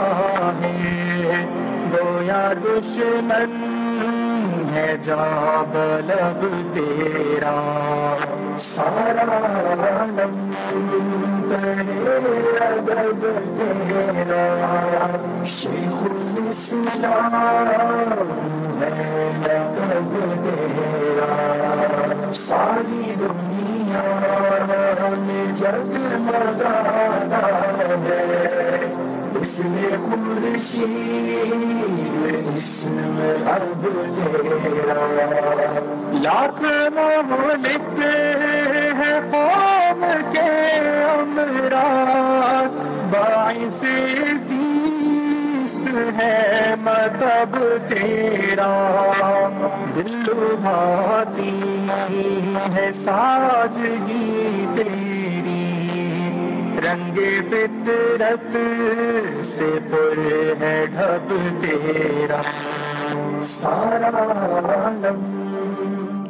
[0.60, 1.44] ہے
[1.92, 3.54] گویا دشمن
[4.74, 5.24] ہے جا
[5.72, 7.56] بلب تیرا
[8.66, 10.36] سارا عالم
[12.60, 13.24] ادب
[13.58, 14.44] تیرا
[15.52, 17.66] شیخ الاسلام
[18.80, 18.90] ہے
[19.42, 20.12] لقب
[20.44, 21.91] تیرا
[22.32, 24.02] ساری دنیا
[25.26, 26.72] میں جگ مدا
[28.04, 28.78] ہے
[29.40, 31.40] اس نے خورشی
[32.54, 33.86] اس میں اب
[34.62, 35.06] تیرا
[36.22, 36.62] لاکھ
[36.94, 40.48] مہلک ہے قوم کے
[41.08, 42.74] امراض،
[43.10, 43.84] باعث
[46.17, 47.55] है मतलब
[47.89, 48.71] तेरा
[49.95, 50.25] दिल
[50.63, 51.49] भाती
[52.75, 55.65] है सादगी तेरी
[56.85, 58.51] रंगे फितरत
[59.51, 60.19] से पुर
[60.61, 62.41] है ढब तेरा
[63.55, 64.13] सारा
[64.85, 65.25] आलम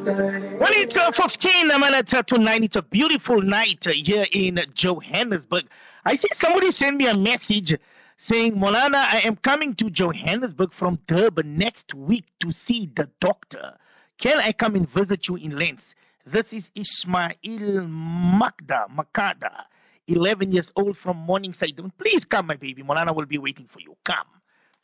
[0.08, 2.64] Well, it's uh, 15 minutes to 9.
[2.64, 5.66] It's a beautiful night uh, here in Johannesburg.
[6.06, 7.76] I see somebody send me a message
[8.23, 13.77] saying, Molana, I am coming to Johannesburg from Durban next week to see the doctor.
[14.17, 15.97] Can I come and visit you in Lenz?
[16.25, 19.65] This is Ismail Makda, Makada,
[20.07, 21.81] 11 years old from Morningside.
[21.99, 22.85] Please come, my baby.
[22.85, 23.97] Molana will be waiting for you.
[24.05, 24.29] Come.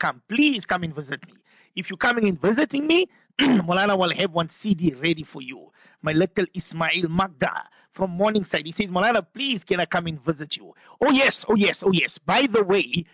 [0.00, 0.20] Come.
[0.28, 1.34] Please come and visit me.
[1.76, 3.06] If you're coming and visiting me,
[3.38, 5.70] Molana will have one CD ready for you.
[6.02, 7.52] My little Ismail Magda
[7.92, 8.66] from Morningside.
[8.66, 10.74] He says, Molana, please can I come and visit you?
[11.00, 12.18] Oh, yes, oh, yes, oh, yes.
[12.18, 13.04] By the way,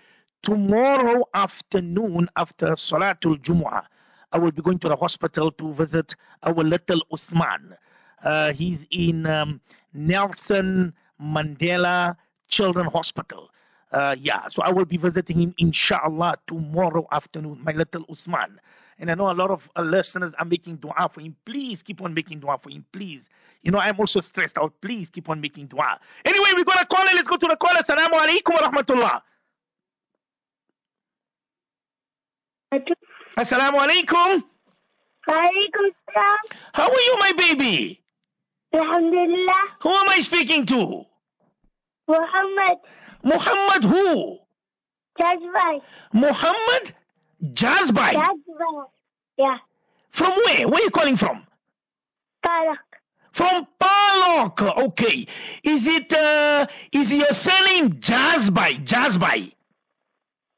[0.44, 3.85] tomorrow afternoon after Salatul Jumu'ah,
[4.33, 7.74] I will be going to the hospital to visit our little Usman.
[8.22, 9.61] Uh, he's in um,
[9.94, 12.16] Nelson Mandela
[12.48, 13.50] Children Hospital.
[13.90, 18.61] Uh, yeah, so I will be visiting him, inshallah, tomorrow afternoon, my little Usman.
[18.98, 21.37] And I know a lot of uh, listeners are making dua for him.
[21.46, 23.22] Please keep on making dua for him, please.
[23.62, 24.74] You know, I'm also stressed out.
[24.83, 25.98] Please keep on making dua.
[26.24, 27.14] Anyway, we're going to call it.
[27.14, 27.80] Let's go to the caller.
[27.80, 29.22] Assalamu alaikum wa rahmatullah.
[33.37, 34.43] Assalamu alaikum.
[35.29, 36.39] Walaikum salam.
[36.73, 38.01] How are you, my baby?
[38.75, 39.63] Alhamdulillah.
[39.83, 41.05] Who am I speaking to?
[42.09, 42.79] Muhammad
[43.23, 44.39] Muhammad who?
[45.19, 45.81] Jazbai.
[46.13, 46.95] Muhammad
[47.43, 48.13] Jazbai.
[48.13, 48.85] Jazbai.
[49.39, 49.59] Yeah.
[50.11, 50.69] From where?
[50.69, 51.47] Where are you calling from?
[52.45, 52.77] Tarak.
[53.33, 54.77] From Palok.
[54.89, 55.27] Okay.
[55.63, 58.85] Is it uh is your surname Jazbai?
[58.85, 59.54] Jazbai.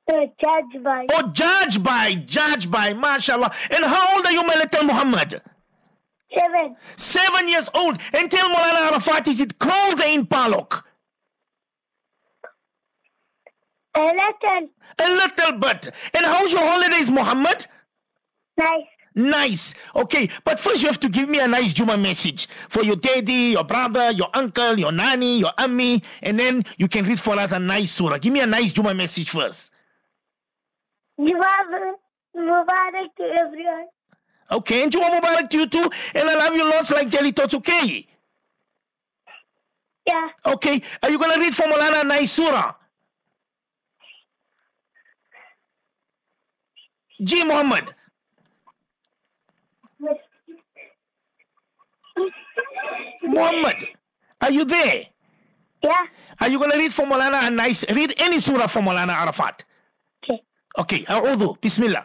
[0.09, 1.07] Uh, Jazbai.
[1.13, 2.27] Oh Jajbai.
[2.29, 3.01] Jajbai.
[3.01, 3.53] MashaAllah.
[3.75, 5.43] And how old are you, my little Muhammad?
[6.33, 6.77] Seven.
[6.97, 7.99] Seven years old.
[8.13, 10.83] And tell Molana Arafat, is it cold in Palok?
[13.95, 14.69] A little.
[14.99, 15.91] A little bit.
[16.15, 17.67] And how's your holidays, Muhammad?
[18.59, 18.85] Nice.
[19.15, 19.75] Nice.
[19.95, 23.53] Okay, but first you have to give me a nice Juma message for your daddy,
[23.53, 27.53] your brother, your uncle, your nanny, your ammi, and then you can read for us
[27.53, 28.19] a nice surah.
[28.19, 29.71] Give me a nice Juma message first.
[31.19, 31.97] Jawab
[32.37, 33.87] Mubarak to everyone.
[34.51, 37.55] Okay, and Juma Mubarak to you too, and I love you lots like jelly tots,
[37.55, 38.07] okay?
[40.07, 40.29] Yeah.
[40.45, 42.75] Okay, are you gonna read for Molana a nice surah?
[47.23, 47.45] G.
[47.45, 47.95] Muhammad.
[53.23, 53.89] Muhammad,
[54.41, 55.07] are you there?
[55.83, 56.07] Yeah.
[56.41, 59.65] Are you gonna read for Molana a nice read any surah for Molana Arafat?
[60.79, 62.05] Okay, أعوذ بسم الله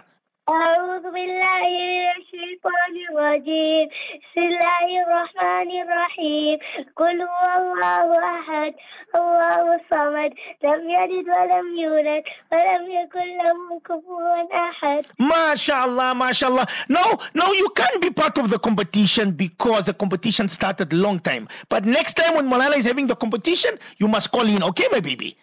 [0.49, 3.85] أعوذ بالله من الشيطان الرجيم
[4.23, 6.57] بسم الله الرحمن الرحيم
[6.95, 8.07] قل هو الله
[8.39, 8.73] أحد
[9.15, 10.31] الله الصمد
[10.63, 16.65] لم يلد ولم يولد ولم يكن له كفوا أحد ما شاء الله ما شاء الله
[16.89, 17.03] no
[17.35, 21.47] no you can't be part of the competition because the competition started long time.
[21.69, 24.63] But next time when Molana is having the competition you must call in.
[24.63, 25.37] Okay my baby?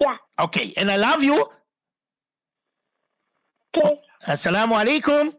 [0.00, 0.16] Yeah.
[0.38, 1.38] Okay and I love you.
[3.76, 4.00] Okay.
[4.26, 5.32] Assalamu alaikum.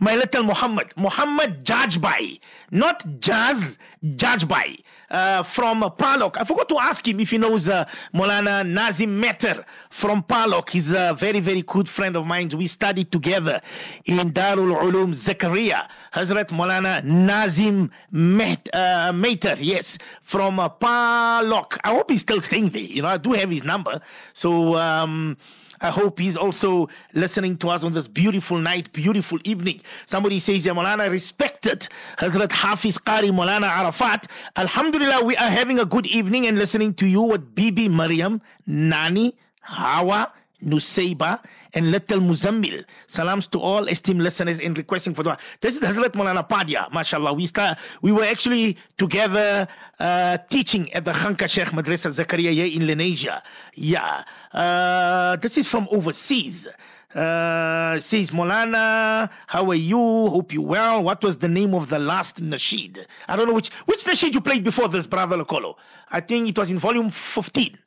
[0.00, 2.40] My little Muhammad, Muhammad Jajbai,
[2.72, 4.80] not Jazz, Jajbai,
[5.12, 6.36] uh, from Palok.
[6.36, 10.70] I forgot to ask him if he knows uh, Molana Nazim Meter from Palok.
[10.70, 12.48] He's a very, very good friend of mine.
[12.56, 13.60] We studied together
[14.04, 15.88] in Darul Ulum Zakaria.
[16.12, 21.78] Hazrat Molana Nazim Met, uh, Meter, yes, from uh, Palok.
[21.84, 22.82] I hope he's still staying there.
[22.82, 24.00] You know, I do have his number.
[24.32, 25.36] So, um,
[25.80, 29.80] I hope he's also listening to us on this beautiful night, beautiful evening.
[30.06, 34.28] Somebody says, Ya Molana, respected Hazrat Hafiz Qari Molana Arafat.
[34.56, 39.36] Alhamdulillah, we are having a good evening and listening to you with Bibi Maryam, Nani,
[39.60, 41.40] Hawa, Nusayba,
[41.74, 42.84] and little Muzammil.
[43.08, 45.38] Salams to all esteemed listeners in requesting for dua.
[45.60, 47.32] This is Hazrat Molana Padia, mashallah.
[47.32, 49.66] We start, we were actually together
[49.98, 53.42] uh, teaching at the Khanka Sheikh Madrasa Zakaria in Lenasia.
[53.74, 54.24] Yeah.
[54.54, 56.68] Uh, this is from overseas.
[57.14, 59.96] Uh, says Molana, how are you?
[59.98, 61.02] Hope you well.
[61.02, 63.04] What was the name of the last nasheed?
[63.28, 65.74] I don't know which which nasheed you played before this, brother Lokolo.
[66.10, 67.78] I think it was in volume 15.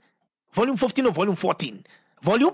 [0.53, 1.85] Volume 15 or volume 14?
[2.21, 2.53] Volume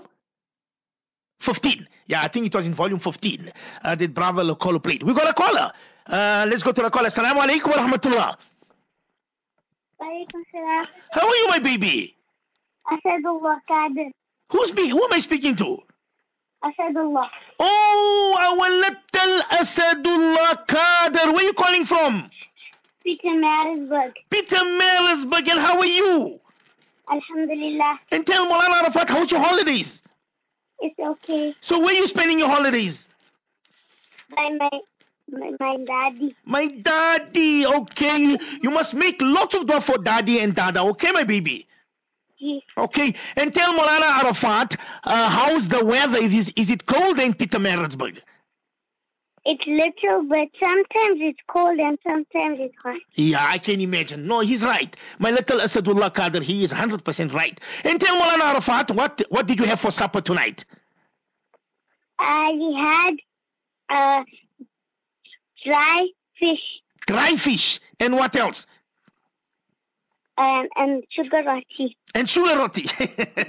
[1.40, 1.86] 15.
[2.06, 3.52] Yeah, I think it was in volume 15
[3.82, 5.02] uh, that brother Lokolo played.
[5.04, 5.72] We got a caller.
[6.06, 7.08] Uh, let's go to the caller.
[7.08, 8.36] Assalamu alaikum wa rahmatullah.
[11.12, 12.16] How are you, my baby?
[12.90, 14.10] Asadullah Qadir.
[14.50, 14.88] Who's me?
[14.88, 15.78] Who am I speaking to?
[16.62, 17.28] Asadullah.
[17.58, 21.32] Oh, our little Asadullah Kader.
[21.32, 22.30] Where are you calling from?
[23.06, 24.12] Pietermaritzburg.
[24.30, 25.48] Peter Marisburg.
[25.48, 26.40] And how are you?
[27.10, 28.00] Alhamdulillah.
[28.10, 30.02] And tell Molana Arafat, how's your holidays?
[30.80, 31.54] It's okay.
[31.60, 33.08] So where are you spending your holidays?
[34.34, 34.70] By my,
[35.30, 36.36] my, my daddy.
[36.44, 37.66] My daddy.
[37.66, 38.38] Okay.
[38.62, 40.80] You must make lots of dua for daddy and dada.
[40.82, 41.66] Okay, my baby?
[42.76, 43.14] Okay.
[43.36, 46.18] And tell Molana Arafat, uh, how's the weather?
[46.18, 48.18] Is, is it cold in Pietermaritzburg?
[49.46, 52.96] It's little, but sometimes it's cold and sometimes it's hot.
[53.14, 54.26] Yeah, I can imagine.
[54.26, 54.94] No, he's right.
[55.18, 57.60] My little Asadullah Kader, he is 100% right.
[57.84, 60.64] And tell Molana Arafat, what, what did you have for supper tonight?
[62.18, 63.14] I had
[63.90, 64.24] uh,
[65.62, 66.08] dry
[66.38, 66.60] fish
[67.06, 67.80] Dry fish.
[68.00, 68.66] And what else?
[70.36, 71.96] Um, and sugar roti.
[72.14, 72.88] And sugar roti.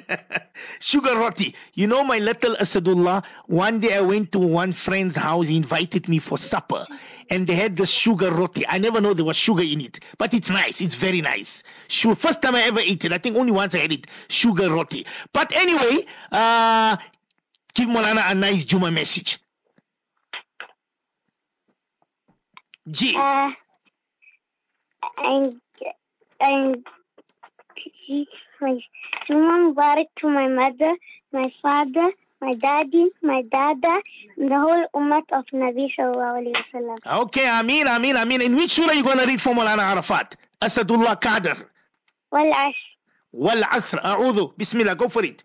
[0.80, 1.56] sugar roti.
[1.74, 6.08] You know, my little Asadullah, one day I went to one friend's house, he invited
[6.08, 6.86] me for supper,
[7.30, 8.68] and they had this sugar roti.
[8.68, 10.80] I never know there was sugar in it, but it's nice.
[10.82, 11.64] It's very nice.
[11.88, 12.16] Sure.
[12.16, 13.12] First time I ever ate it.
[13.12, 14.08] I think only once I had it.
[14.30, 15.06] Sugar roti.
[15.34, 16.98] But anyway, uh,
[17.74, 19.40] give Molana a nice Juma message.
[22.92, 23.16] G.
[23.18, 23.50] Uh,
[25.18, 25.60] and
[26.45, 26.85] and
[28.61, 28.79] my
[29.27, 30.95] Juma Mubarak to my mother,
[31.33, 32.11] my father,
[32.41, 34.01] my daddy, my dada,
[34.37, 37.21] and the whole ummah of Nabi Sallallahu Alaihi Wasallam.
[37.25, 38.41] Okay, Amin, Amin, Amin.
[38.43, 40.37] In which surah are you going to read for Molana Arafat?
[40.63, 41.57] Asadullah Kader.
[42.33, 42.97] والعشر
[43.33, 45.43] والعصر أعوذ بسم الله go for it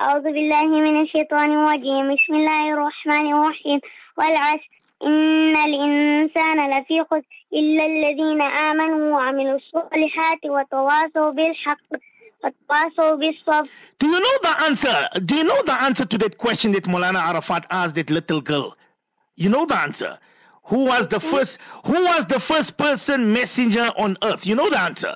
[0.00, 3.80] أعوذ بالله من الشيطان الرجيم بسم الله الرحمن الرحيم
[4.18, 4.70] والعصر
[5.02, 7.22] إن الإنسان لفي خسر
[7.54, 11.88] إلا الذين آمنوا وعملوا الصالحات وتواصوا بالحق
[12.44, 13.68] وتواصوا بالصبر
[13.98, 15.08] Do you know the answer?
[15.24, 18.76] Do you know the answer to that question that Molana Arafat asked that little girl?
[19.36, 20.18] You know the answer.
[20.64, 24.46] Who was the first who was the first person messenger on earth?
[24.46, 25.14] You know the answer.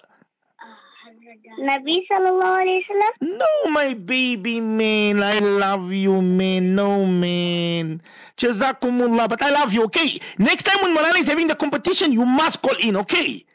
[1.59, 5.23] Nabi Sallallahu Alaihi Wasallam No, my baby man.
[5.23, 6.75] I love you, man.
[6.75, 8.01] No, man.
[8.37, 9.29] Jazakumullah.
[9.29, 10.19] But I love you, okay?
[10.37, 13.45] Next time when Molana is having the competition, you must call in, okay?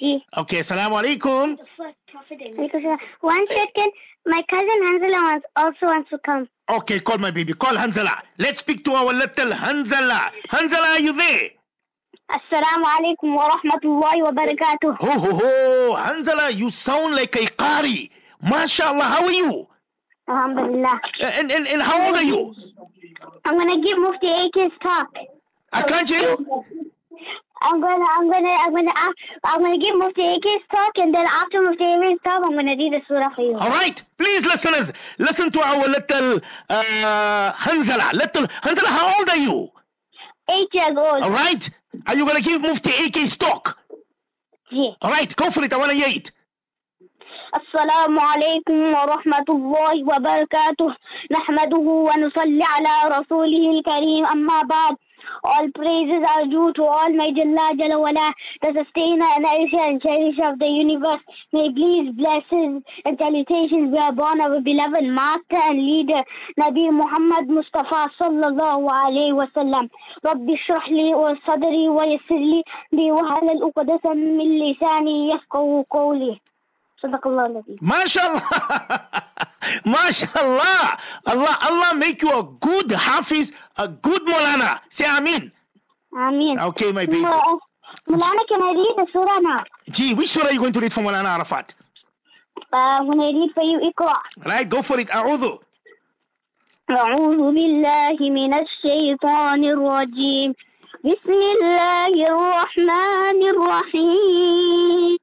[0.00, 1.58] Okay, assalamu alaikum.
[2.28, 3.92] Because, One second,
[4.26, 6.48] my cousin Hanzala wants, also wants to come.
[6.70, 7.52] Okay, call my baby.
[7.54, 8.22] Call Hanzala.
[8.38, 10.30] Let's speak to our little Hanzala.
[10.50, 11.50] Hanzala, are you there?
[12.30, 14.96] Assalamu alaikum wa rahmatullahi wa barakatuh.
[14.98, 15.96] Ho, ho, ho.
[15.96, 18.10] Hanzala, you sound like a Qari.
[18.44, 19.66] MashaAllah, how are you?
[20.28, 21.00] Alhamdulillah.
[21.22, 22.54] And, and, and how old are you?
[23.46, 25.08] I'm gonna give Mufti AK his talk.
[25.72, 26.64] I can't hear you.
[27.60, 29.12] I'm gonna, I'm gonna, I'm gonna, uh,
[29.44, 32.92] I'm gonna give Mufti AK's talk, and then after Mufti AK's talk, I'm gonna read
[32.92, 33.56] the surah for you.
[33.56, 38.12] All right, please, listeners, listen to our little uh, Hanzala.
[38.12, 39.70] Little Hanzala, how old are you?
[40.50, 41.22] Eight years old.
[41.22, 41.68] All right,
[42.07, 43.77] are you gonna give Mufti AK's talk?
[44.71, 44.91] Yeah.
[45.01, 45.73] All right, go for it.
[45.73, 46.31] I wanna hear it.
[47.53, 50.95] السلام عليكم ورحمة الله وبركاته
[51.31, 54.95] نحمده ونصلي على رسوله الكريم أما بعد
[55.45, 60.47] All praises are due to Almighty Allah Jalla wala, the sustainer and nourisher and cherisher
[60.53, 61.21] of the universe.
[61.51, 66.23] May please blessings and salutations be upon our beloved master and leader,
[66.59, 69.89] Nabi Muhammad Mustafa sallallahu alayhi wa sallam.
[70.25, 76.39] رب اشرح لي صدري ويسر لي بي وهل عقدة من لساني يفقهوا قولي
[77.03, 78.41] صدق الله العظيم MashaAllah.
[79.85, 80.99] MashaAllah.
[81.25, 84.79] Allah, Allah make you a good Hafiz, a good Molana.
[84.89, 85.51] Say Amin.
[86.13, 87.21] آمين Okay, my baby.
[87.21, 87.59] Mul-
[88.09, 89.63] Mulana, can I read the surah now?
[89.89, 91.73] Gee, which surah are you going to read from Molana Arafat?
[92.71, 94.15] Uh, I'm going to read for you Iqra.
[94.45, 95.07] Right, go for it.
[95.09, 95.59] A'udhu.
[96.89, 100.53] أعوذ بالله من الشيطان الرجيم
[101.04, 105.18] بسم الله الرحمن الرحيم.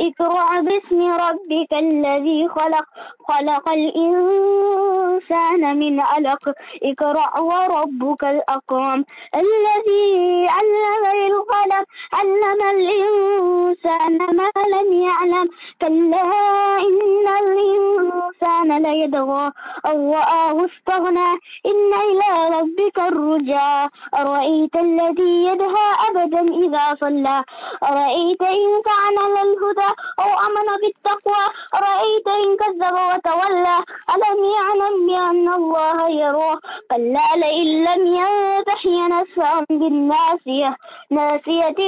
[0.00, 2.84] اقرأ باسم ربك الذي خلق
[3.28, 6.52] خلق الإنسان من علق.
[6.82, 9.04] اقرأ وربك الأكرم.
[9.34, 15.48] الذي علم بالقلم علم الإنسان ما لم يعلم.
[15.80, 16.22] كلا
[16.78, 19.52] إن الإنسان ليدغى.
[19.86, 21.30] أن رآه استغنى.
[21.66, 23.88] إن إلى ربك الرجعى.
[24.18, 27.44] أرأيت الذي يدهى أبدا إذا صلى.
[27.90, 29.90] أرأيت إن كان على الهدى
[30.22, 33.76] أو أمن بالتقوى؟ أرأيت إن كذب وتولى؟
[34.14, 36.60] ألم يعلم بأن الله يروه
[36.90, 40.76] كلا لئن لم ينتح ينسفا بالناسية.
[41.10, 41.80] ناسية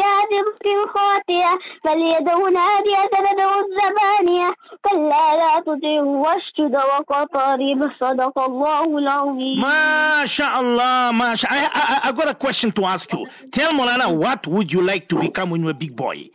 [0.00, 1.52] كاذبة خاطئة.
[1.84, 4.48] فليدعو نادية تدعو الزبانية.
[4.84, 9.64] كلا لا تطعه واسجد واقترب صدق الله العظيم.
[9.64, 11.12] MashaAllah.
[11.12, 11.48] Masha.
[11.74, 13.26] I, I, I got a question to ask you.
[13.50, 16.30] Tell Molana, what would you like to become when you're a big boy?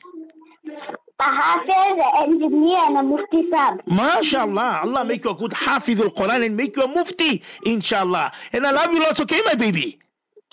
[1.19, 1.73] a hafiz,
[2.15, 3.83] an engineer, and a mufti sab.
[3.85, 4.83] MashaAllah.
[4.83, 8.31] Allah make you a good Hafiz al Quran and make you a Mufti, inshallah.
[8.53, 9.99] And I love you lots, okay, my baby?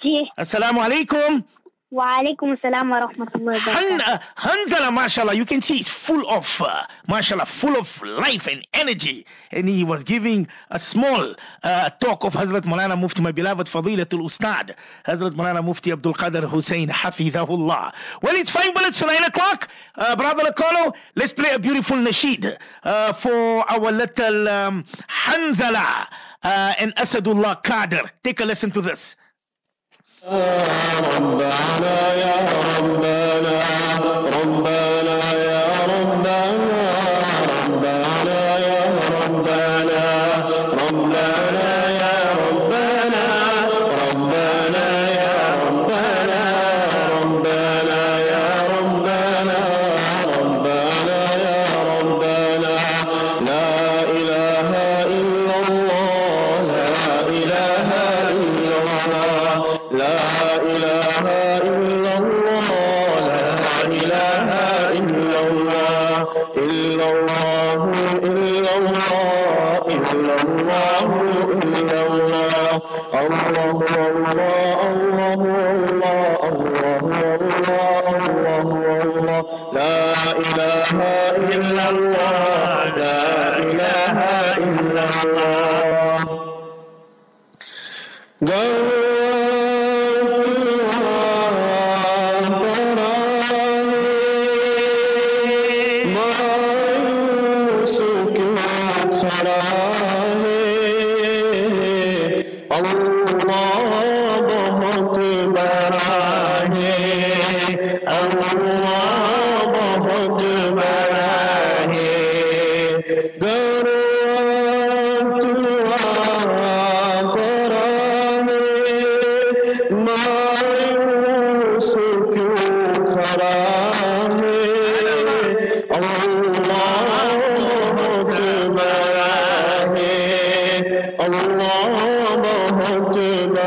[0.03, 0.29] Ji.
[0.37, 1.45] Assalamu alaikum.
[1.93, 6.61] Wa alaikum assalam wa rahmatullahi wa uh, Hanzala, mashallah, you can see it's full of,
[6.61, 9.25] uh, mashallah, full of life and energy.
[9.53, 14.25] And he was giving a small uh, talk of Hazrat Mulana Mufti, my beloved Fadilatul
[14.25, 14.75] Ustad,
[15.07, 17.95] Hazrat Mulana Mufti Abdul Qadir Hussein, Hafidahullah.
[18.21, 19.69] Well, it's five minutes to nine o'clock.
[19.95, 26.09] Uh, Brother Lakolo, let's play a beautiful nasheed uh, for our little um, Hanzala
[26.43, 28.11] uh, and Asadullah Qadir.
[28.25, 29.15] Take a listen to this.
[30.31, 32.35] رب على يا
[32.79, 32.96] رب.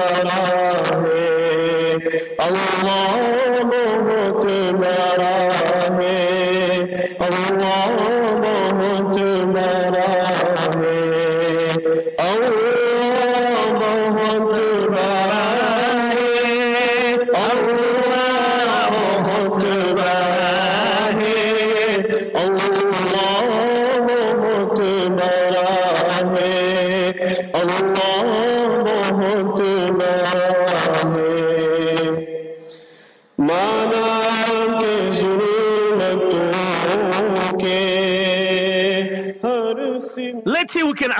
[0.10, 1.99] Allah
[2.39, 3.20] Allah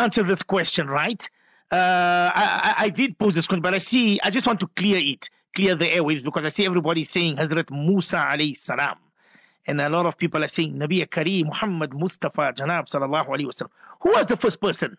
[0.10, 1.30] answer this question, right?
[1.72, 4.98] Uh, I, I, did pose this question, but I see, I just want to clear
[4.98, 8.98] it, clear the airwaves, because I see everybody saying Hazrat Musa alayhi salam.
[9.68, 13.70] And a lot of people are saying Nabi Kareem Muhammad Mustafa Janab sallallahu alayhi wasallam.
[14.02, 14.98] Who was the first person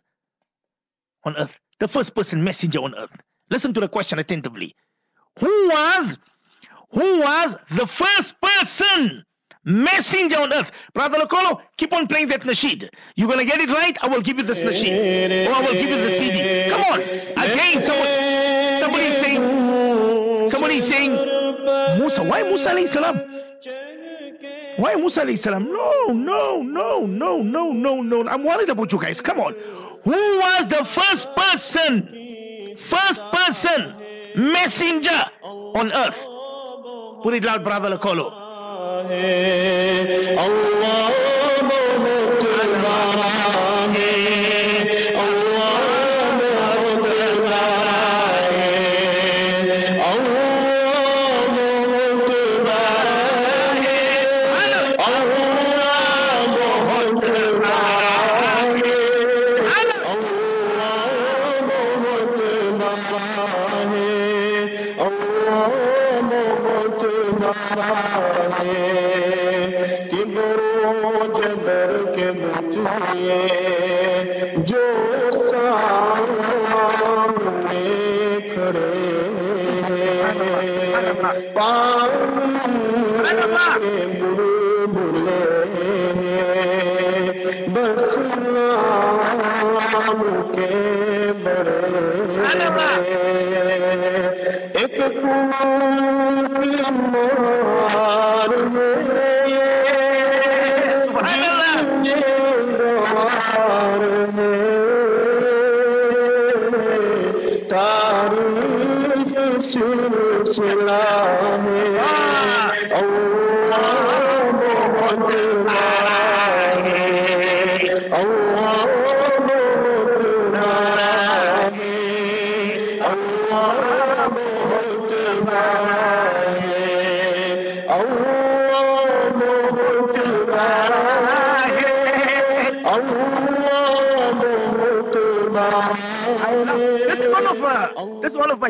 [1.24, 1.58] on earth?
[1.80, 3.20] The first person messenger on earth.
[3.50, 4.76] Listen to the question attentively.
[5.40, 6.20] Who was,
[6.92, 9.24] who was the first person
[9.64, 10.70] messenger on earth?
[10.94, 12.88] Brother Lokolo, keep on playing that nasheed.
[13.16, 15.48] You're gonna get it right, I will give you this nasheed.
[15.48, 16.70] Or I will give you the CD.
[16.70, 17.00] Come on.
[17.00, 18.08] Again, someone,
[18.80, 21.12] somebody's saying, somebody's saying,
[21.98, 23.16] Musa, why Musa alayhi salam?
[24.76, 25.64] Why Musa alayhi salam?
[25.64, 28.28] No, no, no, no, no, no, no.
[28.28, 29.20] I'm worried about you guys.
[29.20, 29.54] Come on.
[30.04, 33.94] Who was the first person, first person,
[34.34, 36.26] messenger on earth?
[37.22, 38.39] Put it loud, brother Lakolo.
[39.08, 41.10] ہے۔ اللہ
[41.62, 43.39] بہت اللہ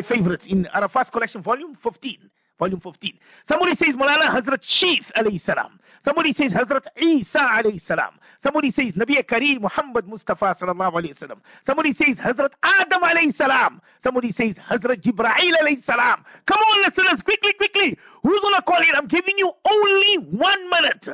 [0.01, 2.31] my favorites in Arafat's collection, volume 15.
[2.59, 3.19] Volume 15.
[3.49, 5.79] Somebody says Mulana Hazrat Sheeth alayhi salam.
[6.05, 8.15] Somebody says Hazrat Isa alayhi salam.
[8.43, 11.39] Somebody says Nabi Kareem Muhammad Mustafa sallallahu alayhi wasallam.
[11.67, 13.81] Somebody says Hazrat Adam alayhi salam.
[14.03, 16.25] Somebody says Hazrat Jibreel alayhi salam.
[16.47, 17.99] Come on, listeners, quickly, quickly.
[18.23, 18.95] Who's gonna call in?
[18.95, 21.09] I'm giving you only one minute.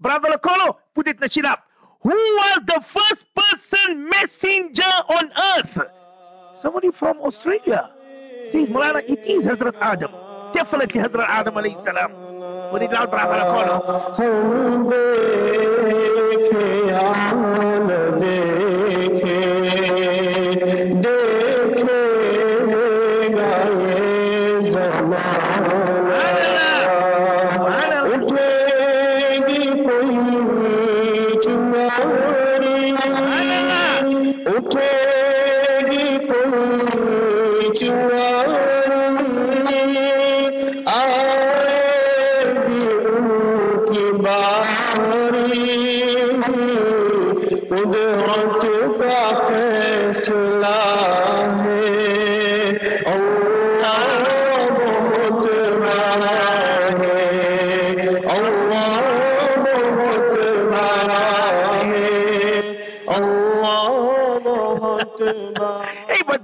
[0.00, 1.64] Brother Lakolo, put it Nashid up.
[2.02, 5.78] Who was the first person messenger on earth?
[6.60, 7.90] Somebody from Australia.
[8.50, 10.10] Says Mulana, it is Hazrat Adam.
[10.52, 12.12] Definitely Hazrat Adam salam.
[12.70, 13.10] Put it loud.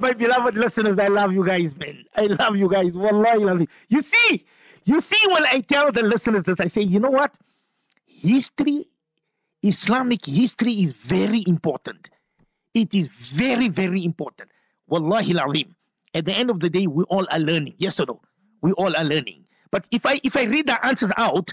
[0.00, 2.04] My beloved listeners, I love you guys, man.
[2.16, 2.92] I love you guys.
[2.92, 3.66] Wallahi, love you.
[3.88, 4.44] You see,
[4.84, 7.32] you see, when I tell the listeners this, I say, you know what?
[8.06, 8.88] History,
[9.62, 12.10] Islamic history is very important.
[12.74, 14.50] It is very, very important.
[14.88, 15.74] Wallahi lazim.
[16.14, 17.74] At the end of the day, we all are learning.
[17.78, 18.20] Yes or no?
[18.62, 19.44] We all are learning.
[19.70, 21.50] But if I if I read the answers out,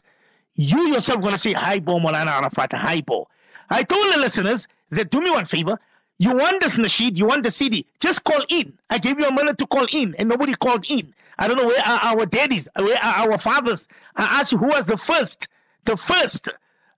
[0.55, 3.27] you yourself gonna say, Hi Bo Molana Arafat, hi Bo.
[3.69, 5.79] I told the listeners that do me one favor.
[6.17, 8.77] You want this nasheed, you want the CD, just call in.
[8.89, 11.13] I gave you a minute to call in, and nobody called in.
[11.37, 13.87] I don't know where are our daddies, where are our fathers.
[14.15, 15.49] I asked you who was the first,
[15.83, 16.47] the first,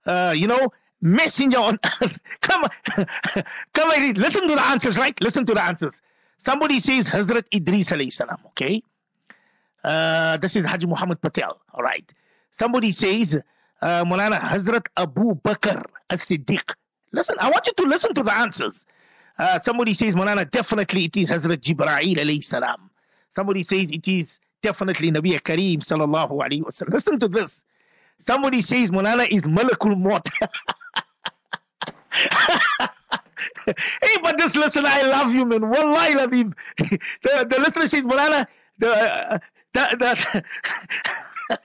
[0.06, 2.18] uh, you know, messenger on earth.
[2.40, 2.64] come
[3.72, 5.20] come on, listen to the answers, right?
[5.20, 6.00] Listen to the answers.
[6.40, 8.82] Somebody says Hazrat Idris alayhi salam, okay?
[9.82, 11.60] Uh, this is Haji Muhammad Patel.
[11.74, 12.04] All right.
[12.52, 13.40] Somebody says,
[13.82, 16.74] uh, Mulana Hazrat Abu Bakr as Siddiq.
[17.12, 18.86] Listen, I want you to listen to the answers.
[19.38, 22.90] Uh, somebody says, Mulana, definitely it is Hazrat Jibra'il alayhi salam.
[23.36, 26.92] Somebody says it is definitely Nabi Kareem sallallahu alayhi wasallam.
[26.92, 27.62] Listen to this.
[28.26, 30.26] Somebody says Mulana is Malakul Maut.
[33.66, 35.68] hey, but this listener, I love you, man.
[35.68, 36.14] Wallahi.
[36.78, 38.46] The, the listener says, Mulana,
[38.78, 39.38] the, uh,
[39.72, 40.44] the,
[41.48, 41.58] the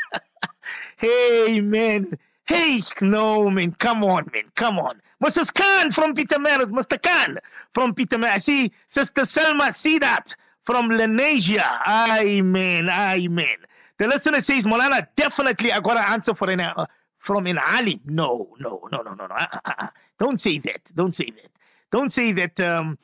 [0.98, 2.18] hey, man.
[2.46, 3.74] Hey, no, man.
[3.74, 4.44] Come on, man.
[4.56, 5.02] Come on.
[5.24, 5.54] Mrs.
[5.54, 6.68] Khan from Peter Maris.
[6.68, 7.02] Mr.
[7.02, 7.38] Khan
[7.74, 8.44] from Peter Maris.
[8.46, 10.36] See, Sister Selma, see that
[10.66, 11.66] from Lenasia.
[11.88, 13.56] Amen, amen.
[13.98, 16.86] The listener says, Molana, definitely I got an answer for an, uh,
[17.20, 18.02] from an alim.
[18.06, 19.36] No, no, no, no, no, no.
[19.36, 19.88] Uh, uh, uh.
[20.20, 20.82] Don't say that.
[20.94, 21.52] Don't say that.
[21.91, 22.98] Don't say that um,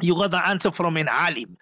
[0.00, 1.56] you got the answer from an alim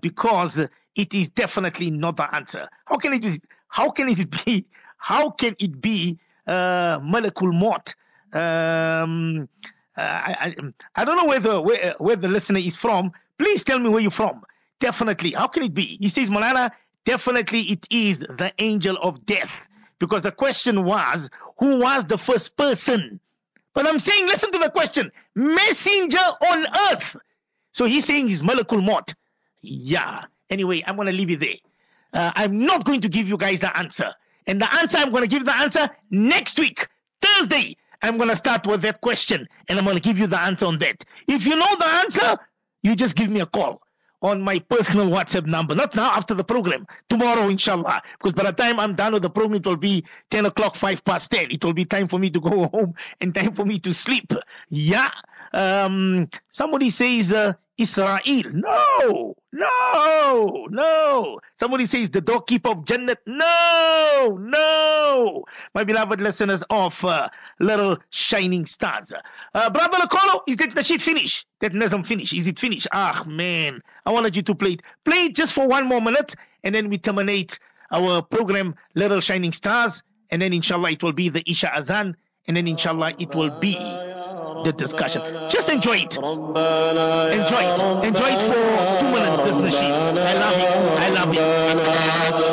[0.00, 0.58] because
[0.96, 2.68] it is definitely not the answer.
[2.86, 3.42] How can it?
[3.68, 4.66] How can it be?
[5.04, 7.94] How can it be uh, Malakul Maut?
[8.32, 9.46] Um,
[9.98, 10.54] uh, I, I,
[10.96, 13.12] I don't know where the where, where the listener is from.
[13.36, 14.40] Please tell me where you're from.
[14.80, 15.32] Definitely.
[15.32, 15.98] How can it be?
[16.00, 16.70] He says, Malana,
[17.04, 19.50] definitely it is the angel of death.
[19.98, 21.28] Because the question was,
[21.58, 23.20] who was the first person?
[23.74, 27.14] But I'm saying, listen to the question messenger on earth.
[27.72, 29.12] So he's saying he's Malakul Maut.
[29.60, 30.22] Yeah.
[30.48, 31.60] Anyway, I'm going to leave it there.
[32.14, 34.14] Uh, I'm not going to give you guys the answer.
[34.46, 36.88] And the answer, I'm going to give the answer next week,
[37.20, 37.76] Thursday.
[38.02, 40.66] I'm going to start with that question and I'm going to give you the answer
[40.66, 41.04] on that.
[41.26, 42.36] If you know the answer,
[42.82, 43.80] you just give me a call
[44.20, 45.74] on my personal WhatsApp number.
[45.74, 46.86] Not now, after the program.
[47.08, 48.02] Tomorrow, inshallah.
[48.18, 51.04] Because by the time I'm done with the program, it will be 10 o'clock, 5
[51.04, 51.50] past 10.
[51.50, 54.32] It will be time for me to go home and time for me to sleep.
[54.70, 55.10] Yeah.
[55.52, 58.20] Um, somebody says, uh, Israel.
[58.52, 61.40] No, no, no.
[61.58, 63.18] Somebody says the doorkeeper of Jannat.
[63.26, 65.44] No, no.
[65.74, 67.28] My beloved listeners of uh,
[67.60, 69.12] Little Shining Stars.
[69.54, 71.46] Uh, Brother Lacolo, is that Nasheed finished?
[71.60, 72.32] That Nazam finish?
[72.32, 72.86] Is it finished?
[72.92, 73.80] Ah, man.
[74.06, 74.82] I wanted you to play it.
[75.04, 77.58] Play it just for one more minute and then we terminate
[77.92, 80.02] our program, Little Shining Stars.
[80.30, 82.16] And then inshallah it will be the Isha Azan.
[82.48, 83.76] And then inshallah it will be
[84.63, 85.21] the discussion.
[85.49, 86.15] Just enjoy it.
[86.17, 87.81] Enjoy it.
[88.05, 89.93] Enjoy it for two minutes, this machine.
[89.93, 91.43] I love you.
[91.45, 92.49] I love you.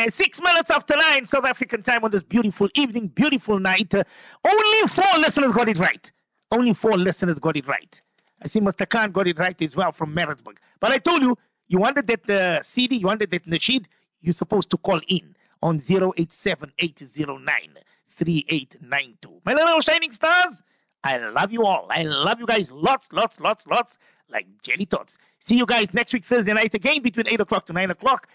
[0.09, 3.93] Six minutes after nine, South African time on this beautiful evening, beautiful night.
[3.93, 4.03] Uh,
[4.47, 6.11] only four listeners got it right.
[6.51, 8.01] Only four listeners got it right.
[8.41, 8.89] I see Mr.
[8.89, 10.59] Khan got it right as well from Maritzburg.
[10.79, 11.37] But I told you,
[11.67, 13.85] you wanted that uh, CD, you wanted that Nasheed,
[14.21, 17.77] you're supposed to call in on 087809
[18.17, 19.41] 3892.
[19.45, 20.55] My little shining stars,
[21.03, 21.87] I love you all.
[21.89, 23.97] I love you guys lots, lots, lots, lots,
[24.29, 25.17] like jelly tots.
[25.39, 28.27] See you guys next week, Thursday night, again between 8 o'clock to 9 o'clock.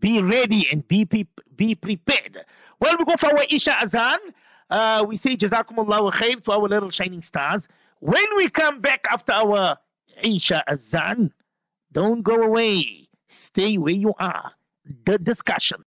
[0.00, 2.44] Be ready and be, be prepared.
[2.80, 4.18] Well, we go for our Isha Azan.
[4.70, 7.66] Uh, we say Jazakumullah khair to our little shining stars.
[8.00, 9.78] When we come back after our
[10.22, 11.32] Isha Azan,
[11.92, 13.08] don't go away.
[13.30, 14.52] Stay where you are.
[15.06, 15.84] The discussion.